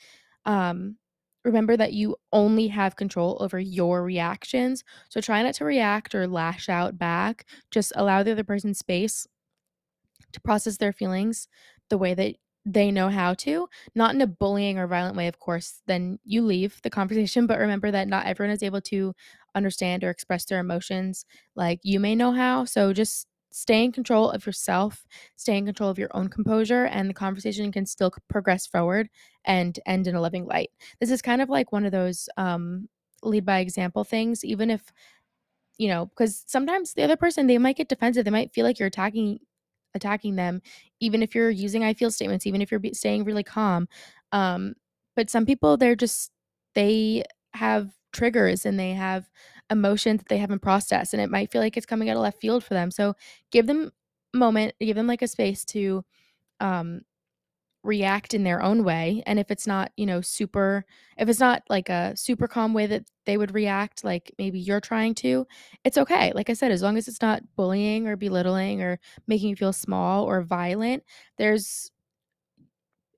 um, 0.45 0.97
remember 1.43 1.77
that 1.77 1.93
you 1.93 2.15
only 2.31 2.67
have 2.67 2.95
control 2.95 3.37
over 3.39 3.59
your 3.59 4.03
reactions. 4.03 4.83
So 5.09 5.21
try 5.21 5.41
not 5.43 5.55
to 5.55 5.65
react 5.65 6.13
or 6.13 6.27
lash 6.27 6.69
out 6.69 6.97
back. 6.97 7.45
Just 7.71 7.93
allow 7.95 8.23
the 8.23 8.31
other 8.31 8.43
person 8.43 8.73
space 8.73 9.27
to 10.33 10.41
process 10.41 10.77
their 10.77 10.93
feelings 10.93 11.47
the 11.89 11.97
way 11.97 12.13
that 12.13 12.35
they 12.65 12.91
know 12.91 13.09
how 13.09 13.33
to, 13.35 13.67
not 13.93 14.15
in 14.15 14.21
a 14.21 14.27
bullying 14.27 14.79
or 14.79 14.87
violent 14.87 15.15
way, 15.15 15.27
of 15.27 15.39
course, 15.39 15.81
then 15.85 16.19
you 16.23 16.41
leave 16.43 16.81
the 16.81 16.89
conversation. 16.89 17.45
But 17.47 17.59
remember 17.59 17.91
that 17.91 18.07
not 18.07 18.25
everyone 18.25 18.53
is 18.53 18.63
able 18.63 18.81
to 18.81 19.13
understand 19.53 20.03
or 20.03 20.09
express 20.09 20.45
their 20.45 20.59
emotions 20.59 21.25
like 21.55 21.79
you 21.83 21.99
may 21.99 22.15
know 22.15 22.31
how. 22.31 22.65
So 22.65 22.91
just 22.93 23.27
stay 23.51 23.83
in 23.85 23.91
control 23.91 24.29
of 24.31 24.45
yourself, 24.45 25.05
stay 25.37 25.57
in 25.57 25.65
control 25.65 25.89
of 25.89 25.97
your 25.99 26.09
own 26.13 26.27
composure, 26.27 26.85
and 26.85 27.09
the 27.09 27.13
conversation 27.13 27.71
can 27.71 27.85
still 27.85 28.11
progress 28.29 28.65
forward 28.67 29.09
and 29.45 29.79
end 29.85 30.07
in 30.07 30.15
a 30.15 30.21
loving 30.21 30.45
light. 30.45 30.71
This 30.99 31.11
is 31.11 31.21
kind 31.21 31.41
of 31.41 31.49
like 31.49 31.71
one 31.71 31.85
of 31.85 31.91
those 31.91 32.27
um, 32.37 32.89
lead 33.23 33.45
by 33.45 33.59
example 33.59 34.03
things, 34.03 34.43
even 34.43 34.69
if, 34.69 34.91
you 35.77 35.87
know, 35.87 36.05
because 36.07 36.43
sometimes 36.47 36.93
the 36.93 37.03
other 37.03 37.17
person, 37.17 37.47
they 37.47 37.57
might 37.57 37.77
get 37.77 37.89
defensive. 37.89 38.25
They 38.25 38.31
might 38.31 38.53
feel 38.53 38.65
like 38.65 38.79
you're 38.79 38.87
attacking 38.87 39.39
attacking 39.95 40.35
them 40.35 40.61
even 40.99 41.23
if 41.23 41.33
you're 41.33 41.49
using 41.49 41.83
i 41.83 41.93
feel 41.93 42.11
statements 42.11 42.45
even 42.45 42.61
if 42.61 42.69
you're 42.69 42.79
be- 42.79 42.93
staying 42.93 43.23
really 43.23 43.43
calm 43.43 43.87
um 44.31 44.73
but 45.15 45.29
some 45.29 45.45
people 45.45 45.77
they're 45.77 45.95
just 45.95 46.31
they 46.75 47.23
have 47.53 47.91
triggers 48.13 48.65
and 48.65 48.79
they 48.79 48.91
have 48.91 49.29
emotions 49.71 50.19
that 50.19 50.27
they 50.29 50.37
haven't 50.37 50.61
processed 50.61 51.13
and 51.13 51.21
it 51.21 51.29
might 51.29 51.51
feel 51.51 51.61
like 51.61 51.75
it's 51.75 51.85
coming 51.85 52.09
out 52.09 52.15
of 52.15 52.21
left 52.21 52.39
field 52.39 52.63
for 52.63 52.73
them 52.73 52.91
so 52.91 53.15
give 53.51 53.65
them 53.67 53.91
a 54.33 54.37
moment 54.37 54.73
give 54.79 54.95
them 54.95 55.07
like 55.07 55.21
a 55.21 55.27
space 55.27 55.65
to 55.65 56.03
um 56.59 57.01
react 57.85 58.33
in 58.33 58.43
their 58.43 58.61
own 58.61 58.83
way 58.83 59.21
and 59.25 59.39
if 59.39 59.51
it's 59.51 59.67
not 59.67 59.91
you 59.95 60.05
know 60.05 60.21
super 60.21 60.85
if 61.17 61.29
it's 61.29 61.39
not 61.39 61.63
like 61.69 61.89
a 61.89 62.13
super 62.15 62.47
calm 62.47 62.73
way 62.73 62.87
that 62.87 63.03
they 63.25 63.37
would 63.37 63.53
react 63.53 64.03
like 64.03 64.33
maybe 64.37 64.59
you're 64.59 64.81
trying 64.81 65.13
to 65.13 65.45
it's 65.83 65.97
okay 65.97 66.31
like 66.35 66.49
i 66.49 66.53
said 66.53 66.71
as 66.71 66.81
long 66.81 66.97
as 66.97 67.07
it's 67.07 67.21
not 67.21 67.43
bullying 67.55 68.07
or 68.07 68.15
belittling 68.15 68.81
or 68.81 68.99
making 69.27 69.49
you 69.49 69.55
feel 69.55 69.73
small 69.73 70.25
or 70.25 70.41
violent 70.41 71.03
there's 71.37 71.91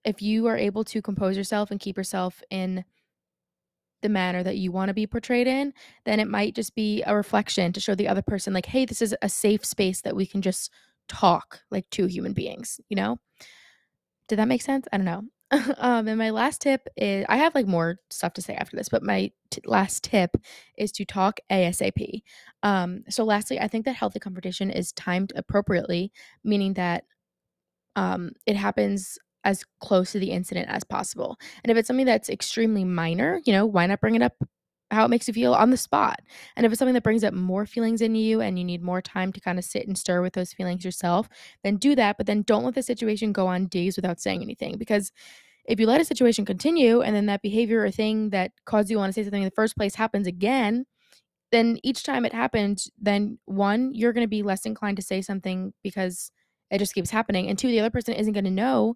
if 0.03 0.21
you 0.21 0.47
are 0.47 0.57
able 0.57 0.83
to 0.85 1.01
compose 1.01 1.35
yourself 1.37 1.71
and 1.71 1.79
keep 1.79 1.97
yourself 1.97 2.41
in 2.49 2.83
the 4.01 4.09
manner 4.09 4.43
that 4.43 4.57
you 4.57 4.71
want 4.71 4.89
to 4.89 4.93
be 4.93 5.07
portrayed 5.07 5.47
in, 5.47 5.73
then 6.05 6.19
it 6.19 6.27
might 6.27 6.55
just 6.55 6.75
be 6.75 7.03
a 7.03 7.15
reflection 7.15 7.73
to 7.73 7.79
show 7.79 7.95
the 7.95 8.07
other 8.07 8.21
person, 8.21 8.53
like, 8.53 8.67
hey, 8.67 8.85
this 8.85 9.01
is 9.01 9.15
a 9.21 9.29
safe 9.29 9.65
space 9.65 10.01
that 10.01 10.15
we 10.15 10.25
can 10.25 10.41
just 10.41 10.71
talk 11.07 11.61
like 11.71 11.89
two 11.89 12.05
human 12.05 12.33
beings, 12.33 12.79
you 12.89 12.95
know? 12.95 13.17
Did 14.27 14.39
that 14.39 14.47
make 14.47 14.61
sense? 14.61 14.87
I 14.91 14.97
don't 14.97 15.05
know. 15.05 15.23
um, 15.77 16.07
and 16.07 16.17
my 16.17 16.29
last 16.31 16.61
tip 16.61 16.87
is 16.97 17.25
I 17.29 17.37
have 17.37 17.55
like 17.55 17.67
more 17.67 17.99
stuff 18.09 18.33
to 18.33 18.41
say 18.41 18.53
after 18.55 18.75
this, 18.75 18.89
but 18.89 19.01
my 19.01 19.31
t- 19.49 19.61
last 19.65 20.03
tip 20.03 20.31
is 20.77 20.91
to 20.93 21.05
talk 21.05 21.39
ASAP. 21.49 22.21
Um, 22.63 23.03
so 23.09 23.23
lastly, 23.23 23.59
I 23.59 23.67
think 23.69 23.85
that 23.85 23.95
healthy 23.95 24.19
confrontation 24.19 24.69
is 24.69 24.91
timed 24.91 25.31
appropriately, 25.35 26.11
meaning 26.43 26.73
that 26.73 27.05
um, 27.95 28.33
it 28.45 28.57
happens 28.57 29.17
as 29.45 29.63
close 29.79 30.11
to 30.11 30.19
the 30.19 30.31
incident 30.31 30.67
as 30.69 30.83
possible. 30.83 31.37
And 31.63 31.71
if 31.71 31.77
it's 31.77 31.87
something 31.87 32.05
that's 32.05 32.29
extremely 32.29 32.83
minor, 32.83 33.39
you 33.45 33.53
know, 33.53 33.65
why 33.65 33.85
not 33.85 34.01
bring 34.01 34.15
it 34.15 34.21
up 34.21 34.33
how 34.91 35.05
it 35.05 35.09
makes 35.09 35.27
you 35.27 35.33
feel 35.33 35.53
on 35.53 35.69
the 35.69 35.77
spot? 35.77 36.21
And 36.55 36.65
if 36.65 36.71
it's 36.71 36.79
something 36.79 36.93
that 36.93 37.03
brings 37.03 37.23
up 37.23 37.33
more 37.33 37.65
feelings 37.65 38.01
in 38.01 38.15
you 38.15 38.41
and 38.41 38.57
you 38.57 38.65
need 38.65 38.81
more 38.81 39.01
time 39.01 39.33
to 39.33 39.39
kind 39.39 39.59
of 39.59 39.65
sit 39.65 39.87
and 39.87 39.97
stir 39.97 40.21
with 40.21 40.33
those 40.33 40.53
feelings 40.53 40.85
yourself, 40.85 41.27
then 41.63 41.77
do 41.77 41.95
that. 41.95 42.17
But 42.17 42.25
then 42.25 42.43
don't 42.43 42.63
let 42.63 42.75
the 42.75 42.83
situation 42.83 43.31
go 43.31 43.47
on 43.47 43.67
days 43.67 43.95
without 43.95 44.19
saying 44.19 44.41
anything 44.41 44.77
because 44.77 45.11
if 45.65 45.79
you 45.79 45.85
let 45.85 46.01
a 46.01 46.05
situation 46.05 46.45
continue 46.45 47.01
and 47.01 47.15
then 47.15 47.25
that 47.25 47.41
behavior 47.41 47.83
or 47.83 47.91
thing 47.91 48.29
that 48.29 48.51
caused 48.65 48.89
you 48.89 48.97
want 48.97 49.09
to 49.09 49.13
say 49.13 49.23
something 49.23 49.43
in 49.43 49.49
the 49.49 49.55
first 49.55 49.75
place 49.75 49.95
happens 49.95 50.25
again, 50.25 50.85
then 51.51 51.77
each 51.83 52.03
time 52.03 52.25
it 52.25 52.33
happens, 52.33 52.89
then 52.97 53.37
one, 53.45 53.93
you're 53.93 54.13
going 54.13 54.23
to 54.23 54.29
be 54.29 54.43
less 54.43 54.65
inclined 54.65 54.97
to 54.97 55.03
say 55.03 55.21
something 55.21 55.73
because 55.83 56.31
it 56.71 56.79
just 56.79 56.93
keeps 56.93 57.09
happening. 57.09 57.47
And 57.47 57.57
two, 57.57 57.67
the 57.67 57.79
other 57.79 57.89
person 57.89 58.13
isn't 58.13 58.33
going 58.33 58.45
to 58.45 58.51
know 58.51 58.95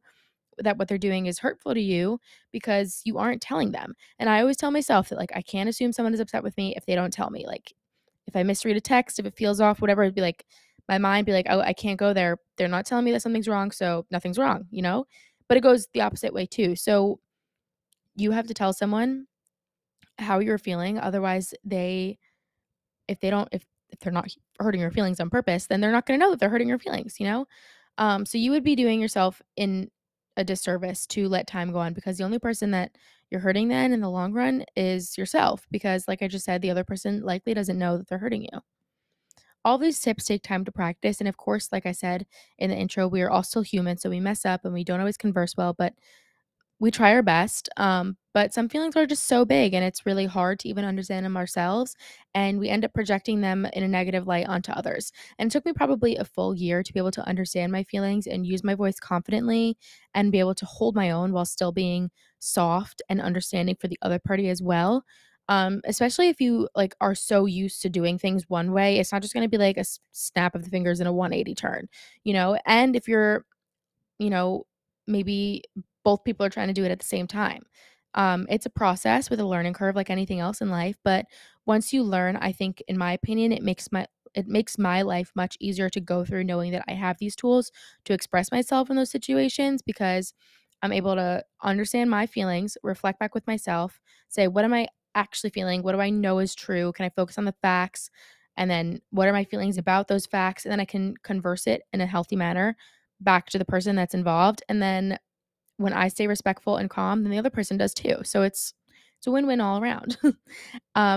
that 0.57 0.77
what 0.77 0.87
they're 0.87 0.97
doing 0.97 1.25
is 1.25 1.39
hurtful 1.39 1.73
to 1.73 1.81
you 1.81 2.19
because 2.51 3.01
you 3.05 3.17
aren't 3.17 3.41
telling 3.41 3.71
them. 3.71 3.93
And 4.19 4.29
I 4.29 4.41
always 4.41 4.57
tell 4.57 4.71
myself 4.71 5.09
that, 5.09 5.17
like, 5.17 5.31
I 5.35 5.41
can't 5.41 5.69
assume 5.69 5.91
someone 5.93 6.13
is 6.13 6.19
upset 6.19 6.43
with 6.43 6.55
me 6.57 6.73
if 6.75 6.85
they 6.85 6.95
don't 6.95 7.13
tell 7.13 7.29
me. 7.29 7.45
Like, 7.45 7.73
if 8.27 8.35
I 8.35 8.43
misread 8.43 8.77
a 8.77 8.81
text, 8.81 9.19
if 9.19 9.25
it 9.25 9.35
feels 9.35 9.59
off, 9.59 9.81
whatever, 9.81 10.03
it'd 10.03 10.15
be 10.15 10.21
like, 10.21 10.45
my 10.87 10.97
mind 10.97 11.25
be 11.25 11.33
like, 11.33 11.47
oh, 11.49 11.61
I 11.61 11.73
can't 11.73 11.99
go 11.99 12.13
there. 12.13 12.37
They're 12.57 12.67
not 12.67 12.85
telling 12.85 13.05
me 13.05 13.11
that 13.11 13.21
something's 13.21 13.47
wrong. 13.47 13.71
So 13.71 14.05
nothing's 14.11 14.37
wrong, 14.37 14.65
you 14.71 14.81
know? 14.81 15.05
But 15.47 15.57
it 15.57 15.61
goes 15.61 15.87
the 15.93 16.01
opposite 16.01 16.33
way 16.33 16.45
too. 16.45 16.75
So 16.75 17.19
you 18.15 18.31
have 18.31 18.47
to 18.47 18.53
tell 18.53 18.73
someone 18.73 19.27
how 20.17 20.39
you're 20.39 20.57
feeling. 20.57 20.99
Otherwise, 20.99 21.53
they 21.63 22.17
if 23.07 23.19
they 23.19 23.29
don't 23.29 23.49
if 23.51 23.65
if 23.89 23.99
they're 23.99 24.13
not 24.13 24.29
hurting 24.59 24.81
your 24.81 24.91
feelings 24.91 25.19
on 25.19 25.29
purpose, 25.29 25.67
then 25.67 25.81
they're 25.81 25.91
not 25.91 26.05
going 26.05 26.19
to 26.19 26.25
know 26.25 26.31
that 26.31 26.39
they're 26.39 26.49
hurting 26.49 26.69
your 26.69 26.79
feelings, 26.79 27.19
you 27.19 27.25
know? 27.25 27.45
Um, 27.97 28.25
so 28.25 28.37
you 28.37 28.51
would 28.51 28.63
be 28.63 28.75
doing 28.75 29.01
yourself 29.01 29.41
in 29.57 29.89
a 30.37 30.43
disservice 30.43 31.05
to 31.07 31.27
let 31.27 31.47
time 31.47 31.71
go 31.71 31.79
on 31.79 31.93
because 31.93 32.17
the 32.17 32.23
only 32.23 32.39
person 32.39 32.71
that 32.71 32.97
you're 33.29 33.41
hurting 33.41 33.67
then 33.67 33.91
in 33.91 34.01
the 34.01 34.09
long 34.09 34.33
run 34.33 34.65
is 34.75 35.17
yourself 35.17 35.67
because 35.71 36.07
like 36.07 36.21
I 36.21 36.27
just 36.27 36.45
said, 36.45 36.61
the 36.61 36.71
other 36.71 36.83
person 36.83 37.21
likely 37.21 37.53
doesn't 37.53 37.79
know 37.79 37.97
that 37.97 38.07
they're 38.07 38.17
hurting 38.17 38.43
you. 38.43 38.61
All 39.63 39.77
these 39.77 39.99
tips 39.99 40.25
take 40.25 40.41
time 40.41 40.65
to 40.65 40.71
practice. 40.71 41.19
And 41.19 41.27
of 41.27 41.37
course, 41.37 41.71
like 41.71 41.85
I 41.85 41.91
said 41.91 42.25
in 42.57 42.71
the 42.71 42.75
intro, 42.75 43.07
we 43.07 43.21
are 43.21 43.29
all 43.29 43.43
still 43.43 43.61
human. 43.61 43.97
So 43.97 44.09
we 44.09 44.19
mess 44.19 44.45
up 44.45 44.65
and 44.65 44.73
we 44.73 44.83
don't 44.83 44.99
always 44.99 45.17
converse 45.17 45.55
well, 45.55 45.73
but 45.73 45.93
we 46.81 46.91
try 46.91 47.13
our 47.13 47.21
best, 47.21 47.69
um, 47.77 48.17
but 48.33 48.53
some 48.53 48.67
feelings 48.67 48.95
are 48.97 49.05
just 49.05 49.27
so 49.27 49.45
big 49.45 49.75
and 49.75 49.85
it's 49.85 50.05
really 50.05 50.25
hard 50.25 50.59
to 50.59 50.67
even 50.69 50.83
understand 50.83 51.25
them 51.25 51.37
ourselves. 51.37 51.95
And 52.33 52.59
we 52.59 52.69
end 52.69 52.83
up 52.83 52.93
projecting 52.93 53.41
them 53.41 53.67
in 53.73 53.83
a 53.83 53.87
negative 53.87 54.27
light 54.27 54.47
onto 54.47 54.71
others. 54.71 55.11
And 55.39 55.47
it 55.47 55.51
took 55.53 55.65
me 55.65 55.73
probably 55.73 56.17
a 56.17 56.25
full 56.25 56.55
year 56.55 56.83
to 56.83 56.93
be 56.93 56.99
able 56.99 57.11
to 57.11 57.27
understand 57.27 57.71
my 57.71 57.83
feelings 57.83 58.27
and 58.27 58.47
use 58.47 58.63
my 58.63 58.75
voice 58.75 58.99
confidently 58.99 59.77
and 60.15 60.31
be 60.31 60.39
able 60.39 60.55
to 60.55 60.65
hold 60.65 60.95
my 60.95 61.11
own 61.11 61.33
while 61.33 61.45
still 61.45 61.71
being 61.71 62.11
soft 62.39 63.01
and 63.09 63.21
understanding 63.21 63.75
for 63.79 63.87
the 63.87 63.99
other 64.01 64.19
party 64.19 64.49
as 64.49 64.61
well. 64.61 65.05
Um, 65.49 65.81
especially 65.85 66.29
if 66.29 66.41
you 66.41 66.69
like 66.75 66.95
are 67.01 67.15
so 67.15 67.45
used 67.45 67.81
to 67.83 67.89
doing 67.89 68.17
things 68.17 68.45
one 68.49 68.71
way, 68.71 68.99
it's 68.99 69.11
not 69.11 69.21
just 69.21 69.33
going 69.35 69.45
to 69.45 69.49
be 69.49 69.57
like 69.57 69.77
a 69.77 69.85
snap 70.13 70.55
of 70.55 70.63
the 70.63 70.69
fingers 70.69 70.99
in 71.01 71.07
a 71.07 71.13
180 71.13 71.53
turn, 71.55 71.89
you 72.23 72.33
know. 72.33 72.57
And 72.65 72.95
if 72.95 73.07
you're, 73.07 73.45
you 74.19 74.29
know, 74.29 74.65
maybe 75.07 75.63
both 76.03 76.23
people 76.23 76.45
are 76.45 76.49
trying 76.49 76.67
to 76.67 76.73
do 76.73 76.83
it 76.85 76.91
at 76.91 76.99
the 76.99 77.05
same 77.05 77.27
time. 77.27 77.63
Um, 78.13 78.45
it's 78.49 78.65
a 78.65 78.69
process 78.69 79.29
with 79.29 79.39
a 79.39 79.45
learning 79.45 79.73
curve 79.73 79.95
like 79.95 80.09
anything 80.09 80.39
else 80.39 80.61
in 80.61 80.69
life, 80.69 80.97
but 81.03 81.25
once 81.65 81.93
you 81.93 82.03
learn, 82.03 82.35
I 82.37 82.51
think 82.51 82.83
in 82.87 82.97
my 82.97 83.13
opinion, 83.13 83.51
it 83.51 83.63
makes 83.63 83.91
my 83.91 84.07
it 84.33 84.47
makes 84.47 84.77
my 84.77 85.01
life 85.01 85.31
much 85.35 85.57
easier 85.59 85.89
to 85.89 85.99
go 85.99 86.23
through 86.23 86.45
knowing 86.45 86.71
that 86.71 86.85
I 86.87 86.93
have 86.93 87.17
these 87.19 87.35
tools 87.35 87.69
to 88.05 88.13
express 88.13 88.49
myself 88.51 88.89
in 88.89 88.95
those 88.95 89.11
situations 89.11 89.81
because 89.81 90.33
I'm 90.81 90.93
able 90.93 91.15
to 91.15 91.43
understand 91.61 92.09
my 92.09 92.25
feelings, 92.25 92.77
reflect 92.83 93.19
back 93.19 93.35
with 93.35 93.45
myself, 93.45 93.99
say, 94.29 94.47
what 94.47 94.63
am 94.65 94.73
I 94.73 94.87
actually 95.15 95.49
feeling? 95.51 95.83
What 95.83 95.91
do 95.91 95.99
I 95.99 96.09
know 96.09 96.39
is 96.39 96.55
true? 96.55 96.91
Can 96.93 97.05
I 97.05 97.09
focus 97.09 97.37
on 97.37 97.45
the 97.45 97.55
facts? 97.61 98.09
And 98.57 98.69
then 98.69 99.01
what 99.11 99.27
are 99.27 99.33
my 99.33 99.43
feelings 99.43 99.77
about 99.77 100.07
those 100.07 100.25
facts? 100.25 100.65
And 100.65 100.71
then 100.71 100.79
I 100.79 100.85
can 100.85 101.15
converse 101.23 101.67
it 101.67 101.83
in 101.93 102.01
a 102.01 102.05
healthy 102.05 102.35
manner 102.35 102.75
back 103.19 103.47
to 103.49 103.59
the 103.59 103.65
person 103.65 103.95
that's 103.95 104.13
involved. 104.13 104.63
And 104.69 104.81
then 104.81 105.17
when 105.81 105.93
I 105.93 106.07
stay 106.07 106.27
respectful 106.27 106.77
and 106.77 106.89
calm, 106.89 107.23
then 107.23 107.31
the 107.31 107.37
other 107.37 107.49
person 107.49 107.77
does 107.77 107.93
too. 107.93 108.17
So 108.23 108.43
it's 108.43 108.73
it's 109.17 109.27
a 109.27 109.31
win-win 109.31 109.61
all 109.61 109.79
around. 109.79 110.17
um, 110.23 110.33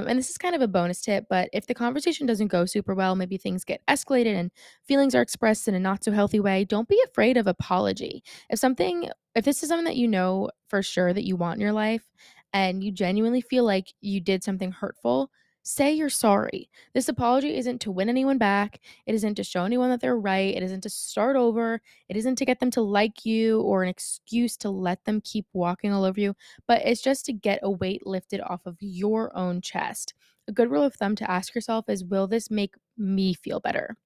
and 0.06 0.18
this 0.18 0.28
is 0.28 0.37
kind 0.37 0.54
of 0.54 0.61
a 0.61 0.68
bonus 0.68 1.00
tip, 1.00 1.25
but 1.30 1.49
if 1.54 1.66
the 1.66 1.73
conversation 1.73 2.26
doesn't 2.26 2.49
go 2.49 2.66
super 2.66 2.94
well, 2.94 3.14
maybe 3.14 3.38
things 3.38 3.64
get 3.64 3.80
escalated 3.88 4.38
and 4.38 4.50
feelings 4.87 5.14
are 5.14 5.23
expressed 5.23 5.68
in 5.68 5.75
a 5.75 5.80
not 5.80 6.04
so 6.04 6.12
healthy 6.12 6.38
way, 6.38 6.66
don't 6.66 6.87
be 6.87 7.02
afraid 7.06 7.38
of 7.38 7.47
apology. 7.47 8.23
If 8.50 8.59
something, 8.59 9.09
if 9.35 9.47
this 9.47 9.62
is 9.62 9.71
something 9.71 9.87
that 9.87 9.97
you 9.97 10.06
know 10.06 10.50
for 10.68 10.83
sure 10.83 11.14
that 11.14 11.25
you 11.25 11.35
want 11.37 11.54
in 11.54 11.62
your 11.62 11.73
life, 11.73 12.06
and 12.52 12.85
you 12.85 12.92
genuinely 12.92 13.40
feel 13.40 13.64
like 13.64 13.94
you 14.02 14.21
did 14.21 14.44
something 14.44 14.71
hurtful, 14.71 15.30
say 15.64 15.92
you're 15.92 16.11
sorry. 16.11 16.68
This 16.92 17.09
apology 17.09 17.56
isn't 17.56 17.80
to 17.80 17.90
win 17.90 18.09
anyone 18.09 18.37
back. 18.38 18.80
It 19.06 19.14
isn't 19.14 19.35
to 19.37 19.44
show 19.44 19.64
anyone 19.64 19.88
that 19.90 20.00
they're 20.00 20.18
right. 20.18 20.54
It 20.54 20.62
isn't 20.62 20.83
to 20.83 20.90
start 20.90 21.37
over. 21.37 21.80
It 22.09 22.16
isn't 22.16 22.37
to 22.37 22.44
get 22.44 22.61
them 22.61 22.71
to 22.73 22.83
like 22.83 23.25
you 23.25 23.62
or 23.62 23.83
an 23.83 23.88
excuse 23.88 24.56
to 24.59 24.71
let 24.71 25.04
them 25.04 25.23
keep 25.23 25.47
walking 25.54 25.90
all 25.90 26.04
over 26.04 26.21
you, 26.21 26.37
but 26.68 26.83
it's 26.85 27.00
just 27.00 27.25
to 27.26 27.33
get 27.33 27.61
a 27.62 27.71
weight 27.71 28.06
lifted 28.06 28.40
off 28.42 28.66
of 28.66 28.76
your 28.80 29.37
own 29.37 29.62
chest. 29.62 30.14
A 30.47 30.52
good 30.52 30.71
rule 30.71 30.85
of 30.85 30.94
thumb 30.94 31.16
to 31.16 31.30
ask 31.30 31.54
yourself 31.54 31.88
is 31.88 32.04
Will 32.04 32.26
this 32.26 32.50
make 32.50 32.75
me 32.99 33.33
feel 33.33 33.59
better? 33.59 33.97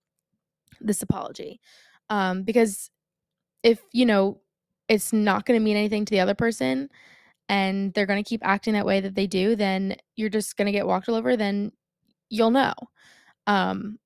This 0.80 1.02
apology. 1.02 1.60
Um, 2.08 2.44
because 2.44 2.90
if, 3.64 3.80
you 3.92 4.06
know, 4.06 4.40
it's 4.88 5.12
not 5.12 5.44
going 5.44 5.58
to 5.58 5.64
mean 5.64 5.76
anything 5.76 6.04
to 6.04 6.10
the 6.12 6.20
other 6.20 6.34
person, 6.34 6.88
and 7.48 7.92
they're 7.94 8.06
going 8.06 8.22
to 8.22 8.28
keep 8.28 8.44
acting 8.44 8.74
that 8.74 8.86
way 8.86 9.00
that 9.00 9.14
they 9.14 9.26
do, 9.26 9.56
then 9.56 9.96
you're 10.16 10.28
just 10.28 10.56
going 10.56 10.66
to 10.66 10.72
get 10.72 10.86
walked 10.86 11.08
all 11.08 11.14
over, 11.14 11.36
then 11.36 11.72
you'll 12.28 12.50
know. 12.50 12.74
Um, 13.46 13.98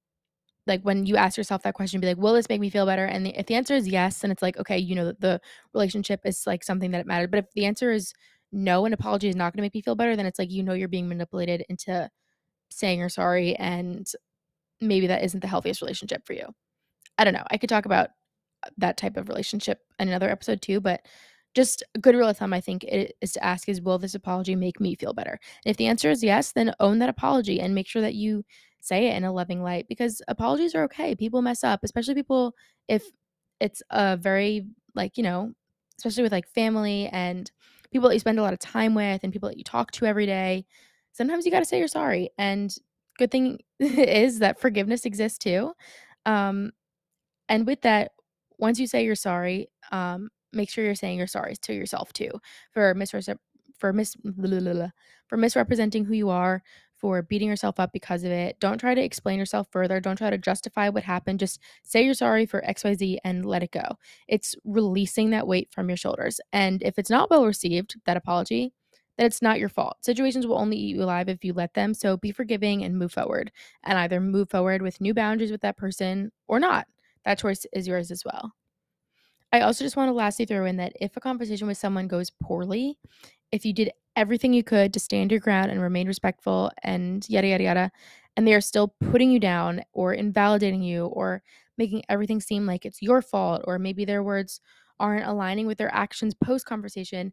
like 0.66 0.82
when 0.82 1.06
you 1.06 1.16
ask 1.16 1.36
yourself 1.36 1.62
that 1.64 1.74
question, 1.74 2.00
be 2.00 2.06
like, 2.06 2.18
will 2.18 2.34
this 2.34 2.48
make 2.48 2.60
me 2.60 2.70
feel 2.70 2.86
better? 2.86 3.04
And 3.04 3.26
the, 3.26 3.38
if 3.38 3.46
the 3.46 3.56
answer 3.56 3.74
is 3.74 3.88
yes, 3.88 4.20
then 4.20 4.30
it's 4.30 4.42
like, 4.42 4.56
okay, 4.58 4.78
you 4.78 4.94
know, 4.94 5.12
the 5.18 5.40
relationship 5.74 6.20
is 6.24 6.46
like 6.46 6.62
something 6.62 6.92
that 6.92 7.00
it 7.00 7.06
mattered. 7.06 7.32
But 7.32 7.40
if 7.40 7.52
the 7.54 7.64
answer 7.64 7.90
is 7.90 8.12
no, 8.52 8.84
an 8.84 8.92
apology 8.92 9.28
is 9.28 9.34
not 9.34 9.52
going 9.52 9.58
to 9.58 9.62
make 9.62 9.74
me 9.74 9.82
feel 9.82 9.96
better, 9.96 10.14
then 10.14 10.26
it's 10.26 10.38
like, 10.38 10.52
you 10.52 10.62
know, 10.62 10.74
you're 10.74 10.86
being 10.86 11.08
manipulated 11.08 11.64
into 11.68 12.08
saying 12.70 13.00
you're 13.00 13.08
sorry. 13.08 13.56
And 13.56 14.06
maybe 14.80 15.08
that 15.08 15.24
isn't 15.24 15.40
the 15.40 15.48
healthiest 15.48 15.80
relationship 15.80 16.24
for 16.26 16.34
you. 16.34 16.46
I 17.18 17.24
don't 17.24 17.34
know. 17.34 17.44
I 17.50 17.56
could 17.56 17.68
talk 17.68 17.86
about 17.86 18.10
that 18.78 18.96
type 18.96 19.16
of 19.16 19.28
relationship 19.28 19.78
in 19.98 20.08
another 20.08 20.30
episode 20.30 20.62
too, 20.62 20.80
but 20.80 21.00
just 21.54 21.82
a 21.94 21.98
good 21.98 22.14
rule 22.14 22.28
of 22.28 22.38
thumb, 22.38 22.52
I 22.52 22.60
think, 22.60 22.84
is 22.84 23.32
to 23.32 23.44
ask 23.44 23.68
is, 23.68 23.80
will 23.80 23.98
this 23.98 24.14
apology 24.14 24.56
make 24.56 24.80
me 24.80 24.94
feel 24.94 25.12
better? 25.12 25.38
And 25.64 25.70
if 25.70 25.76
the 25.76 25.86
answer 25.86 26.10
is 26.10 26.22
yes, 26.22 26.52
then 26.52 26.74
own 26.80 26.98
that 27.00 27.08
apology 27.08 27.60
and 27.60 27.74
make 27.74 27.86
sure 27.86 28.02
that 28.02 28.14
you 28.14 28.44
say 28.80 29.08
it 29.08 29.16
in 29.16 29.24
a 29.24 29.32
loving 29.32 29.62
light 29.62 29.86
because 29.88 30.22
apologies 30.28 30.74
are 30.74 30.84
okay. 30.84 31.14
People 31.14 31.42
mess 31.42 31.62
up, 31.62 31.80
especially 31.82 32.14
people 32.14 32.54
if 32.88 33.04
it's 33.60 33.82
a 33.90 34.16
very 34.16 34.66
like, 34.94 35.16
you 35.16 35.22
know, 35.22 35.52
especially 35.98 36.22
with 36.22 36.32
like 36.32 36.48
family 36.48 37.08
and 37.12 37.50
people 37.92 38.08
that 38.08 38.14
you 38.14 38.20
spend 38.20 38.38
a 38.38 38.42
lot 38.42 38.52
of 38.52 38.58
time 38.58 38.94
with 38.94 39.22
and 39.22 39.32
people 39.32 39.48
that 39.48 39.58
you 39.58 39.64
talk 39.64 39.90
to 39.92 40.06
every 40.06 40.26
day. 40.26 40.64
Sometimes 41.12 41.44
you 41.44 41.52
got 41.52 41.60
to 41.60 41.64
say 41.64 41.78
you're 41.78 41.88
sorry. 41.88 42.30
And 42.38 42.74
good 43.18 43.30
thing 43.30 43.60
is 43.78 44.38
that 44.40 44.58
forgiveness 44.58 45.04
exists 45.04 45.38
too. 45.38 45.72
Um, 46.26 46.72
and 47.48 47.66
with 47.66 47.82
that, 47.82 48.12
once 48.58 48.80
you 48.80 48.86
say 48.86 49.04
you're 49.04 49.14
sorry, 49.14 49.68
um, 49.90 50.30
make 50.52 50.70
sure 50.70 50.84
you're 50.84 50.94
saying 50.94 51.18
you're 51.18 51.26
sorry 51.26 51.56
to 51.56 51.72
yourself 51.74 52.12
too 52.12 52.30
for 52.72 52.94
misrep- 52.94 53.38
for 53.78 53.92
mis 53.92 54.16
for 55.28 55.36
misrepresenting 55.36 56.04
who 56.04 56.14
you 56.14 56.30
are, 56.30 56.62
for 56.94 57.20
beating 57.22 57.48
yourself 57.48 57.80
up 57.80 57.92
because 57.92 58.22
of 58.22 58.30
it. 58.30 58.60
Don't 58.60 58.78
try 58.78 58.94
to 58.94 59.02
explain 59.02 59.38
yourself 59.38 59.66
further. 59.72 59.98
Don't 60.00 60.16
try 60.16 60.30
to 60.30 60.38
justify 60.38 60.88
what 60.88 61.02
happened. 61.02 61.40
Just 61.40 61.60
say 61.82 62.04
you're 62.04 62.14
sorry 62.14 62.46
for 62.46 62.62
XYZ 62.62 63.18
and 63.24 63.44
let 63.44 63.62
it 63.64 63.72
go. 63.72 63.82
It's 64.28 64.54
releasing 64.64 65.30
that 65.30 65.48
weight 65.48 65.68
from 65.72 65.88
your 65.88 65.96
shoulders. 65.96 66.40
And 66.52 66.80
if 66.82 66.98
it's 66.98 67.10
not 67.10 67.28
well 67.28 67.44
received, 67.44 67.96
that 68.06 68.16
apology, 68.16 68.72
then 69.18 69.26
it's 69.26 69.42
not 69.42 69.58
your 69.58 69.68
fault. 69.68 69.96
Situations 70.04 70.46
will 70.46 70.58
only 70.58 70.76
eat 70.76 70.94
you 70.94 71.02
alive 71.02 71.28
if 71.28 71.44
you 71.44 71.52
let 71.52 71.74
them. 71.74 71.92
So 71.92 72.16
be 72.16 72.30
forgiving 72.30 72.84
and 72.84 72.96
move 72.96 73.12
forward. 73.12 73.50
And 73.82 73.98
either 73.98 74.20
move 74.20 74.48
forward 74.50 74.80
with 74.80 75.00
new 75.00 75.12
boundaries 75.12 75.50
with 75.50 75.62
that 75.62 75.76
person 75.76 76.30
or 76.46 76.60
not. 76.60 76.86
That 77.24 77.38
choice 77.38 77.66
is 77.72 77.88
yours 77.88 78.10
as 78.10 78.24
well. 78.24 78.52
I 79.52 79.60
also 79.60 79.84
just 79.84 79.96
want 79.96 80.08
to 80.08 80.12
lastly 80.14 80.44
throw 80.46 80.64
in 80.64 80.76
that 80.76 80.94
if 81.00 81.16
a 81.16 81.20
conversation 81.20 81.66
with 81.66 81.76
someone 81.78 82.08
goes 82.08 82.30
poorly, 82.30 82.98
if 83.50 83.64
you 83.66 83.72
did 83.72 83.92
everything 84.16 84.52
you 84.52 84.62
could 84.62 84.92
to 84.94 85.00
stand 85.00 85.30
your 85.30 85.40
ground 85.40 85.70
and 85.70 85.80
remain 85.80 86.06
respectful 86.06 86.70
and 86.82 87.28
yada, 87.28 87.48
yada, 87.48 87.64
yada, 87.64 87.92
and 88.36 88.46
they 88.46 88.54
are 88.54 88.60
still 88.62 88.94
putting 89.10 89.30
you 89.30 89.38
down 89.40 89.82
or 89.92 90.14
invalidating 90.14 90.82
you 90.82 91.06
or 91.06 91.42
making 91.76 92.02
everything 92.08 92.40
seem 92.40 92.66
like 92.66 92.86
it's 92.86 93.02
your 93.02 93.20
fault, 93.22 93.62
or 93.66 93.78
maybe 93.78 94.04
their 94.04 94.22
words 94.22 94.60
aren't 95.00 95.26
aligning 95.26 95.66
with 95.66 95.78
their 95.78 95.92
actions 95.94 96.34
post 96.34 96.64
conversation, 96.66 97.32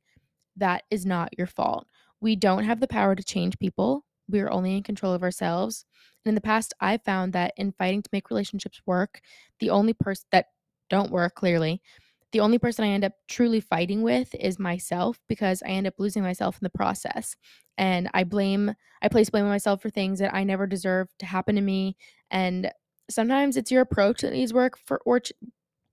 that 0.58 0.84
is 0.92 1.06
not 1.06 1.38
your 1.38 1.48
fault. 1.48 1.88
We 2.22 2.36
don't 2.36 2.64
have 2.64 2.80
the 2.80 2.88
power 2.88 3.16
to 3.16 3.24
change 3.24 3.60
people. 3.60 4.06
We 4.30 4.42
are 4.42 4.52
only 4.52 4.76
in 4.78 4.84
control 4.84 5.14
of 5.14 5.24
ourselves. 5.24 5.86
And 6.26 6.32
in 6.32 6.36
the 6.36 6.42
past, 6.42 6.74
I've 6.82 7.04
found 7.04 7.34
that 7.34 7.54
in 7.58 7.72
fighting 7.74 8.02
to 8.04 8.10
make 8.12 8.30
relationships 8.30 8.82
work, 8.86 9.22
the 9.60 9.70
only 9.70 9.94
person 9.94 10.26
that 10.32 10.48
don't 10.90 11.12
work 11.12 11.36
clearly, 11.36 11.82
the 12.32 12.40
only 12.42 12.60
person 12.60 12.86
I 12.86 12.90
end 12.90 13.04
up 13.04 13.14
truly 13.28 13.60
fighting 13.60 14.02
with 14.02 14.36
is 14.36 14.60
myself 14.60 15.20
because 15.28 15.64
I 15.64 15.70
end 15.70 15.88
up 15.88 15.96
losing 15.98 16.24
myself 16.24 16.56
in 16.56 16.64
the 16.64 16.70
process. 16.70 17.36
And 17.78 18.10
I 18.14 18.24
blame, 18.24 18.74
I 19.02 19.08
place 19.08 19.30
blame 19.30 19.46
on 19.46 19.50
myself 19.50 19.82
for 19.82 19.90
things 19.90 20.20
that 20.20 20.34
I 20.34 20.44
never 20.44 20.68
deserved 20.68 21.18
to 21.20 21.26
happen 21.26 21.56
to 21.56 21.62
me. 21.62 21.98
And 22.30 22.72
sometimes 23.10 23.58
it's 23.58 23.72
your 23.72 23.82
approach 23.82 24.22
that 24.22 24.34
needs 24.34 24.54
work 24.54 24.78
for, 24.78 25.02
or 25.06 25.22
ch- 25.22 25.32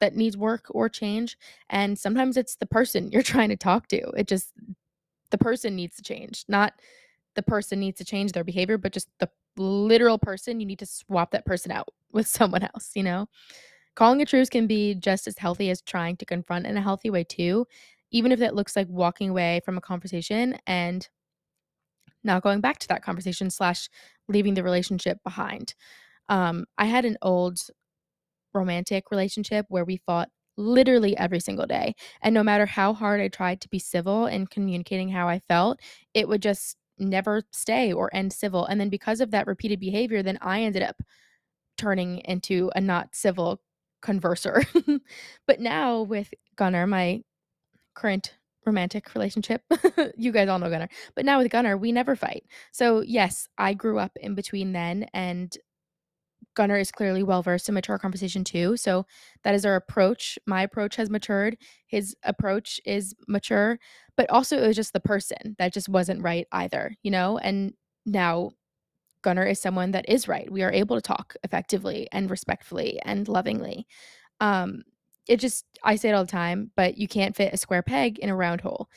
that 0.01 0.15
needs 0.15 0.37
work 0.37 0.67
or 0.71 0.89
change. 0.89 1.39
And 1.71 1.99
sometimes 1.99 2.37
it's 2.37 2.57
the 2.57 2.67
person 2.67 3.11
you're 3.13 3.23
trying 3.23 3.49
to 3.51 3.57
talk 3.57 3.89
to. 3.89 4.03
It 4.17 4.27
just, 4.29 4.53
the 5.31 5.39
person 5.39 5.75
needs 5.77 5.97
to 5.97 6.03
change, 6.03 6.45
not 6.49 6.75
the 7.35 7.43
person 7.43 7.81
needs 7.81 7.99
to 7.99 8.05
change 8.05 8.33
their 8.33 8.45
behavior, 8.45 8.79
but 8.79 8.93
just 8.93 9.09
the 9.21 9.29
literal 9.57 10.19
person, 10.19 10.61
you 10.61 10.67
need 10.67 10.79
to 10.79 10.87
swap 10.87 11.31
that 11.33 11.47
person 11.47 11.73
out 11.73 11.89
with 12.13 12.27
someone 12.29 12.63
else, 12.63 12.91
you 12.95 13.03
know? 13.03 13.29
Calling 13.97 14.23
a 14.23 14.27
truce 14.27 14.49
can 14.49 14.67
be 14.69 14.95
just 14.95 15.27
as 15.27 15.39
healthy 15.39 15.71
as 15.71 15.83
trying 15.83 16.17
to 16.19 16.25
confront 16.27 16.67
in 16.67 16.77
a 16.77 16.83
healthy 16.83 17.11
way, 17.11 17.25
too, 17.25 17.67
even 18.13 18.31
if 18.31 18.41
it 18.41 18.55
looks 18.55 18.77
like 18.77 18.87
walking 18.89 19.31
away 19.31 19.61
from 19.65 19.77
a 19.77 19.81
conversation 19.81 20.57
and 20.67 21.09
not 22.25 22.43
going 22.43 22.61
back 22.61 22.79
to 22.81 22.89
that 22.89 23.03
conversation 23.03 23.51
slash 23.51 23.89
leaving 24.29 24.55
the 24.55 24.63
relationship 24.63 25.19
behind. 25.25 25.75
Um, 26.29 26.67
I 26.79 26.87
had 26.87 27.05
an 27.05 27.19
old 27.23 27.61
romantic 28.55 29.11
relationship 29.11 29.67
where 29.69 29.85
we 29.85 29.99
fought 30.07 30.29
literally 30.57 31.17
every 31.17 31.41
single 31.41 31.67
day. 31.67 31.95
And 32.23 32.35
no 32.35 32.43
matter 32.43 32.67
how 32.67 32.95
hard 32.95 33.21
I 33.21 33.29
tried 33.29 33.61
to 33.63 33.69
be 33.69 33.79
civil 33.79 34.27
and 34.27 34.51
communicating 34.51 35.11
how 35.11 35.29
I 35.29 35.41
felt, 35.49 35.81
it 36.15 36.29
would 36.29 36.43
just 36.43 36.77
never 36.99 37.43
stay 37.53 37.93
or 37.93 38.15
end 38.15 38.33
civil. 38.33 38.67
And 38.67 38.81
then 38.81 38.89
because 38.89 39.21
of 39.21 39.31
that 39.33 39.47
repeated 39.47 39.81
behavior, 39.81 40.23
then 40.23 40.39
I 40.41 40.63
ended 40.63 40.83
up 40.83 40.97
turning 41.79 42.19
into 42.25 42.71
a 42.77 42.81
not 42.81 43.15
civil 43.15 43.61
converser. 44.07 44.65
but 45.47 45.61
now 45.61 46.03
with 46.03 46.33
Gunnar, 46.57 46.87
my 46.87 47.23
current 47.95 48.35
romantic 48.65 49.15
relationship, 49.15 49.63
you 50.17 50.33
guys 50.33 50.49
all 50.49 50.59
know 50.59 50.71
Gunnar, 50.71 50.89
but 51.15 51.25
now 51.25 51.39
with 51.39 51.51
Gunnar, 51.51 51.77
we 51.77 51.93
never 51.93 52.17
fight. 52.17 52.45
So, 52.73 53.01
yes, 53.01 53.49
I 53.59 53.75
grew 53.75 53.99
up 53.99 54.17
in 54.21 54.35
between 54.35 54.73
then, 54.73 55.07
and 55.13 55.57
Gunnar 56.55 56.79
is 56.79 56.91
clearly 56.91 57.23
well 57.23 57.43
versed 57.43 57.69
in 57.69 57.75
mature 57.75 57.99
conversation 57.99 58.43
too. 58.43 58.77
So, 58.77 59.07
that 59.45 59.55
is 59.55 59.65
our 59.67 59.77
approach. 59.77 60.39
My 60.47 60.63
approach 60.63 60.97
has 60.97 61.11
matured, 61.11 61.57
his 61.87 62.17
approach 62.23 62.81
is 62.85 63.15
mature, 63.29 63.79
but 64.17 64.31
also 64.31 64.57
it 64.63 64.67
was 64.67 64.77
just 64.77 64.93
the 64.93 65.01
person 65.01 65.57
that 65.59 65.73
just 65.73 65.89
wasn't 65.89 66.23
right 66.23 66.47
either, 66.53 66.97
you 67.03 67.11
know? 67.11 67.39
And 67.39 67.75
now 68.05 68.53
Gunnar 69.23 69.45
is 69.45 69.61
someone 69.61 69.91
that 69.93 70.09
is 70.09 70.29
right. 70.29 70.51
We 70.51 70.63
are 70.63 70.73
able 70.73 70.97
to 70.97 71.03
talk 71.03 71.35
effectively 71.43 72.09
and 72.13 72.31
respectfully 72.31 73.01
and 73.05 73.29
lovingly. 73.29 73.87
Um, 74.41 74.83
it 75.27 75.41
just, 75.41 75.65
I 75.83 75.97
say 75.97 76.11
it 76.11 76.13
all 76.13 76.25
the 76.25 76.31
time, 76.31 76.71
but 76.77 76.99
you 76.99 77.09
can't 77.09 77.35
fit 77.35 77.53
a 77.53 77.57
square 77.57 77.83
peg 77.83 78.19
in 78.19 78.29
a 78.29 78.37
round 78.37 78.61
hole. 78.61 78.89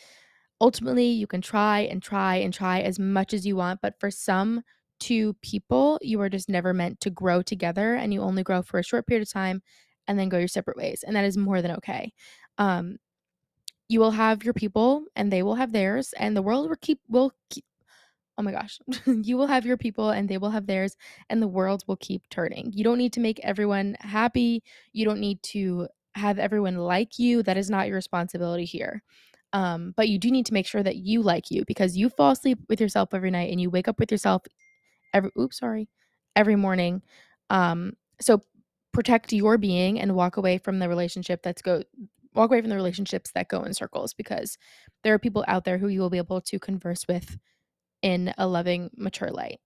Ultimately, 0.61 1.07
you 1.07 1.25
can 1.25 1.41
try 1.41 1.79
and 1.81 2.03
try 2.03 2.35
and 2.35 2.53
try 2.53 2.81
as 2.81 2.99
much 2.99 3.33
as 3.33 3.45
you 3.45 3.55
want, 3.55 3.79
but 3.81 3.99
for 3.99 4.11
some 4.11 4.61
two 4.99 5.33
people, 5.41 5.97
you 6.01 6.19
are 6.21 6.29
just 6.29 6.49
never 6.49 6.73
meant 6.73 6.99
to 6.99 7.09
grow 7.09 7.41
together 7.41 7.95
and 7.95 8.13
you 8.13 8.21
only 8.21 8.43
grow 8.43 8.61
for 8.61 8.79
a 8.79 8.83
short 8.83 9.07
period 9.07 9.25
of 9.25 9.31
time 9.31 9.61
and 10.07 10.19
then 10.19 10.29
go 10.29 10.37
your 10.37 10.47
separate 10.47 10.77
ways. 10.77 11.03
And 11.05 11.15
that 11.15 11.25
is 11.25 11.37
more 11.37 11.61
than 11.61 11.71
okay. 11.77 12.13
Um, 12.57 12.97
you 13.87 13.99
will 13.99 14.11
have 14.11 14.43
your 14.43 14.53
people 14.53 15.05
and 15.15 15.31
they 15.31 15.41
will 15.41 15.55
have 15.55 15.71
theirs 15.71 16.13
and 16.17 16.35
the 16.37 16.41
world 16.41 16.69
will 16.69 16.75
keep 16.79 16.99
will 17.09 17.31
keep 17.49 17.65
oh 18.39 18.41
my 18.41 18.53
gosh, 18.53 18.79
you 19.05 19.37
will 19.37 19.47
have 19.47 19.65
your 19.65 19.77
people 19.77 20.09
and 20.11 20.29
they 20.29 20.37
will 20.37 20.49
have 20.49 20.65
theirs, 20.65 20.95
and 21.29 21.41
the 21.41 21.47
world 21.47 21.83
will 21.87 21.97
keep 21.97 22.27
turning. 22.29 22.71
You 22.73 22.85
don't 22.85 22.97
need 22.97 23.13
to 23.13 23.19
make 23.19 23.39
everyone 23.43 23.97
happy. 23.99 24.63
You 24.93 25.05
don't 25.05 25.19
need 25.19 25.43
to 25.43 25.89
have 26.15 26.39
everyone 26.39 26.77
like 26.77 27.19
you. 27.19 27.43
That 27.43 27.57
is 27.57 27.69
not 27.69 27.87
your 27.87 27.95
responsibility 27.95 28.65
here. 28.65 29.03
Um, 29.51 29.93
but 29.97 30.07
you 30.09 30.19
do 30.19 30.31
need 30.31 30.45
to 30.45 30.53
make 30.53 30.67
sure 30.67 30.83
that 30.83 30.97
you 30.97 31.21
like 31.21 31.51
you 31.51 31.65
because 31.65 31.97
you 31.97 32.09
fall 32.09 32.31
asleep 32.31 32.59
with 32.69 32.79
yourself 32.79 33.13
every 33.13 33.31
night 33.31 33.51
and 33.51 33.59
you 33.59 33.69
wake 33.69 33.87
up 33.87 33.99
with 33.99 34.11
yourself 34.11 34.43
every 35.13 35.31
oops, 35.37 35.57
sorry, 35.57 35.89
every 36.35 36.55
morning. 36.55 37.01
Um, 37.49 37.93
so 38.21 38.43
protect 38.93 39.33
your 39.33 39.57
being 39.57 39.99
and 39.99 40.15
walk 40.15 40.37
away 40.37 40.59
from 40.59 40.79
the 40.79 40.87
relationship 40.87 41.41
that's 41.43 41.61
go 41.61 41.83
walk 42.35 42.51
away 42.51 42.61
from 42.61 42.69
the 42.69 42.75
relationships 42.75 43.31
that 43.33 43.49
go 43.49 43.63
in 43.63 43.73
circles 43.73 44.13
because 44.13 44.57
there 45.03 45.13
are 45.13 45.19
people 45.19 45.43
out 45.47 45.65
there 45.65 45.77
who 45.77 45.87
you 45.87 45.99
will 45.99 46.09
be 46.09 46.17
able 46.17 46.41
to 46.41 46.59
converse 46.59 47.07
with 47.07 47.37
in 48.01 48.33
a 48.37 48.47
loving, 48.47 48.89
mature 48.95 49.31
light. 49.31 49.59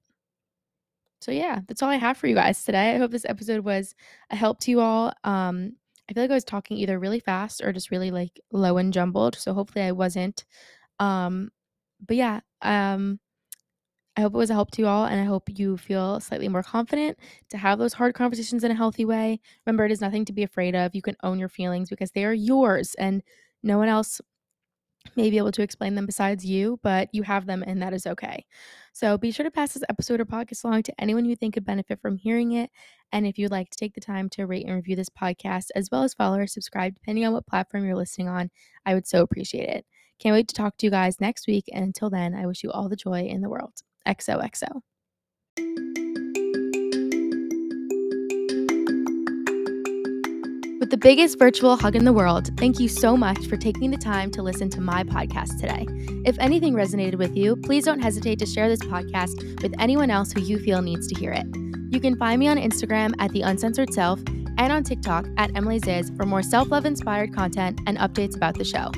So 1.21 1.31
yeah, 1.31 1.61
that's 1.67 1.81
all 1.81 1.89
I 1.89 1.95
have 1.95 2.17
for 2.17 2.27
you 2.27 2.35
guys 2.35 2.63
today. 2.63 2.95
I 2.95 2.97
hope 2.97 3.11
this 3.11 3.25
episode 3.25 3.63
was 3.63 3.95
a 4.29 4.35
help 4.35 4.59
to 4.61 4.71
you 4.71 4.81
all. 4.81 5.13
Um, 5.23 5.73
I 6.09 6.13
feel 6.13 6.23
like 6.23 6.31
I 6.31 6.35
was 6.35 6.43
talking 6.43 6.77
either 6.77 6.99
really 6.99 7.21
fast 7.21 7.63
or 7.63 7.71
just 7.71 7.91
really 7.91 8.11
like 8.11 8.39
low 8.51 8.77
and 8.77 8.91
jumbled. 8.91 9.35
So 9.35 9.53
hopefully 9.53 9.85
I 9.85 9.93
wasn't. 9.93 10.43
Um, 10.99 11.49
but 12.05 12.17
yeah, 12.17 12.41
um, 12.61 13.19
I 14.15 14.21
hope 14.21 14.35
it 14.35 14.37
was 14.37 14.49
a 14.49 14.53
help 14.53 14.69
to 14.71 14.81
you 14.81 14.87
all, 14.87 15.05
and 15.05 15.19
I 15.19 15.23
hope 15.23 15.49
you 15.49 15.75
feel 15.75 16.19
slightly 16.19 16.47
more 16.47 16.61
confident 16.61 17.17
to 17.49 17.57
have 17.57 17.79
those 17.79 17.93
hard 17.93 18.13
conversations 18.13 18.63
in 18.63 18.69
a 18.69 18.75
healthy 18.75 19.05
way. 19.05 19.39
Remember, 19.65 19.85
it 19.85 19.91
is 19.91 20.01
nothing 20.01 20.23
to 20.25 20.33
be 20.33 20.43
afraid 20.43 20.75
of. 20.75 20.93
You 20.93 21.01
can 21.01 21.15
own 21.23 21.39
your 21.39 21.49
feelings 21.49 21.89
because 21.89 22.11
they 22.11 22.25
are 22.25 22.33
yours, 22.33 22.95
and 22.99 23.23
no 23.63 23.79
one 23.79 23.87
else 23.87 24.21
may 25.15 25.29
be 25.29 25.37
able 25.37 25.51
to 25.51 25.61
explain 25.61 25.95
them 25.95 26.05
besides 26.05 26.45
you, 26.45 26.79
but 26.83 27.09
you 27.11 27.23
have 27.23 27.45
them 27.45 27.63
and 27.65 27.81
that 27.81 27.93
is 27.93 28.07
okay. 28.07 28.45
So 28.93 29.17
be 29.17 29.31
sure 29.31 29.43
to 29.43 29.51
pass 29.51 29.73
this 29.73 29.83
episode 29.89 30.19
or 30.19 30.25
podcast 30.25 30.63
along 30.63 30.83
to 30.83 30.93
anyone 30.99 31.25
you 31.25 31.35
think 31.35 31.55
could 31.55 31.65
benefit 31.65 31.99
from 32.01 32.17
hearing 32.17 32.53
it. 32.53 32.69
And 33.11 33.25
if 33.25 33.37
you'd 33.37 33.51
like 33.51 33.69
to 33.69 33.77
take 33.77 33.93
the 33.93 34.01
time 34.01 34.29
to 34.29 34.45
rate 34.45 34.65
and 34.65 34.75
review 34.75 34.95
this 34.95 35.09
podcast, 35.09 35.67
as 35.75 35.89
well 35.91 36.03
as 36.03 36.13
follow 36.13 36.37
or 36.37 36.47
subscribe, 36.47 36.95
depending 36.95 37.25
on 37.25 37.33
what 37.33 37.47
platform 37.47 37.85
you're 37.85 37.95
listening 37.95 38.27
on, 38.27 38.49
I 38.85 38.93
would 38.93 39.07
so 39.07 39.21
appreciate 39.21 39.69
it. 39.69 39.85
Can't 40.19 40.33
wait 40.33 40.47
to 40.47 40.55
talk 40.55 40.77
to 40.77 40.85
you 40.85 40.91
guys 40.91 41.19
next 41.19 41.47
week. 41.47 41.65
And 41.73 41.83
until 41.83 42.09
then, 42.09 42.33
I 42.33 42.45
wish 42.45 42.63
you 42.63 42.71
all 42.71 42.89
the 42.89 42.95
joy 42.95 43.23
in 43.23 43.41
the 43.41 43.49
world. 43.49 43.73
XOXO. 44.07 44.81
With 50.83 50.89
the 50.89 50.97
biggest 50.97 51.39
virtual 51.39 51.77
hug 51.77 51.95
in 51.95 52.03
the 52.03 52.11
world, 52.11 52.49
thank 52.57 52.77
you 52.77 52.89
so 52.89 53.15
much 53.15 53.47
for 53.47 53.55
taking 53.55 53.89
the 53.89 53.97
time 53.97 54.29
to 54.31 54.41
listen 54.43 54.69
to 54.71 54.81
my 54.81 55.05
podcast 55.05 55.57
today. 55.57 55.87
If 56.25 56.37
anything 56.39 56.73
resonated 56.73 57.15
with 57.15 57.37
you, 57.37 57.55
please 57.55 57.85
don't 57.85 58.01
hesitate 58.01 58.37
to 58.39 58.45
share 58.45 58.67
this 58.67 58.81
podcast 58.81 59.61
with 59.63 59.73
anyone 59.79 60.11
else 60.11 60.33
who 60.33 60.41
you 60.41 60.59
feel 60.59 60.81
needs 60.81 61.07
to 61.07 61.17
hear 61.17 61.31
it. 61.31 61.45
You 61.89 62.01
can 62.01 62.17
find 62.17 62.37
me 62.37 62.49
on 62.49 62.57
Instagram 62.57 63.13
at 63.19 63.31
The 63.31 63.43
Uncensored 63.43 63.93
Self 63.93 64.19
and 64.57 64.73
on 64.73 64.83
TikTok 64.83 65.25
at 65.37 65.55
Emily 65.55 65.79
Ziz 65.79 66.11
for 66.17 66.25
more 66.25 66.43
self 66.43 66.69
love 66.69 66.85
inspired 66.85 67.33
content 67.33 67.79
and 67.87 67.97
updates 67.99 68.35
about 68.35 68.55
the 68.57 68.65
show. 68.65 68.91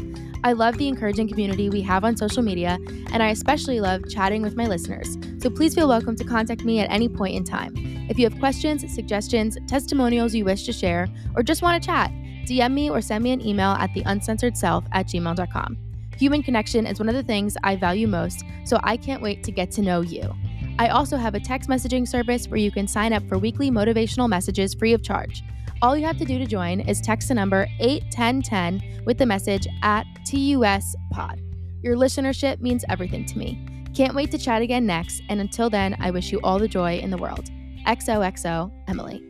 I 0.43 0.53
love 0.53 0.77
the 0.77 0.87
encouraging 0.87 1.27
community 1.27 1.69
we 1.69 1.81
have 1.81 2.03
on 2.03 2.17
social 2.17 2.43
media, 2.43 2.77
and 3.11 3.23
I 3.23 3.29
especially 3.29 3.79
love 3.79 4.01
chatting 4.09 4.41
with 4.41 4.55
my 4.55 4.67
listeners. 4.67 5.17
So 5.39 5.49
please 5.49 5.73
feel 5.73 5.87
welcome 5.87 6.15
to 6.15 6.23
contact 6.23 6.63
me 6.63 6.79
at 6.79 6.89
any 6.91 7.09
point 7.09 7.35
in 7.35 7.43
time. 7.43 7.73
If 8.09 8.19
you 8.19 8.29
have 8.29 8.39
questions, 8.39 8.85
suggestions, 8.93 9.57
testimonials 9.67 10.35
you 10.35 10.45
wish 10.45 10.63
to 10.65 10.73
share, 10.73 11.07
or 11.35 11.43
just 11.43 11.61
want 11.61 11.81
to 11.81 11.87
chat, 11.87 12.11
DM 12.45 12.73
me 12.73 12.89
or 12.89 13.01
send 13.01 13.23
me 13.23 13.31
an 13.31 13.45
email 13.45 13.71
at 13.71 13.89
theuncensoredself 13.91 14.85
at 14.91 15.07
gmail.com. 15.07 15.77
Human 16.17 16.43
connection 16.43 16.85
is 16.85 16.99
one 16.99 17.09
of 17.09 17.15
the 17.15 17.23
things 17.23 17.57
I 17.63 17.75
value 17.75 18.07
most, 18.07 18.43
so 18.63 18.79
I 18.83 18.97
can't 18.97 19.21
wait 19.21 19.43
to 19.43 19.51
get 19.51 19.71
to 19.71 19.81
know 19.81 20.01
you. 20.01 20.33
I 20.77 20.89
also 20.89 21.17
have 21.17 21.35
a 21.35 21.39
text 21.39 21.69
messaging 21.69 22.07
service 22.07 22.47
where 22.47 22.59
you 22.59 22.71
can 22.71 22.87
sign 22.87 23.13
up 23.13 23.27
for 23.27 23.37
weekly 23.37 23.71
motivational 23.71 24.29
messages 24.29 24.73
free 24.73 24.93
of 24.93 25.01
charge. 25.01 25.43
All 25.85 25.95
you 25.95 26.07
have 26.07 26.17
to 26.17 26.25
do 26.25 26.39
to 26.39 26.47
join 26.47 26.79
is 26.79 26.99
text 26.99 27.27
the 27.27 27.35
number 27.35 27.67
81010 27.79 29.03
with 29.05 29.19
the 29.19 29.25
message 29.27 29.67
at 29.83 30.07
TUS 30.25 30.95
Pod. 31.11 31.39
Your 31.83 31.95
listenership 31.95 32.59
means 32.59 32.83
everything 32.89 33.23
to 33.27 33.37
me. 33.37 33.63
Can't 33.93 34.15
wait 34.15 34.31
to 34.31 34.39
chat 34.39 34.63
again 34.63 34.87
next, 34.87 35.21
and 35.29 35.39
until 35.39 35.69
then, 35.69 35.95
I 35.99 36.09
wish 36.09 36.31
you 36.31 36.39
all 36.43 36.57
the 36.57 36.67
joy 36.67 36.97
in 36.97 37.11
the 37.11 37.17
world. 37.17 37.51
XOXO, 37.85 38.71
Emily. 38.87 39.21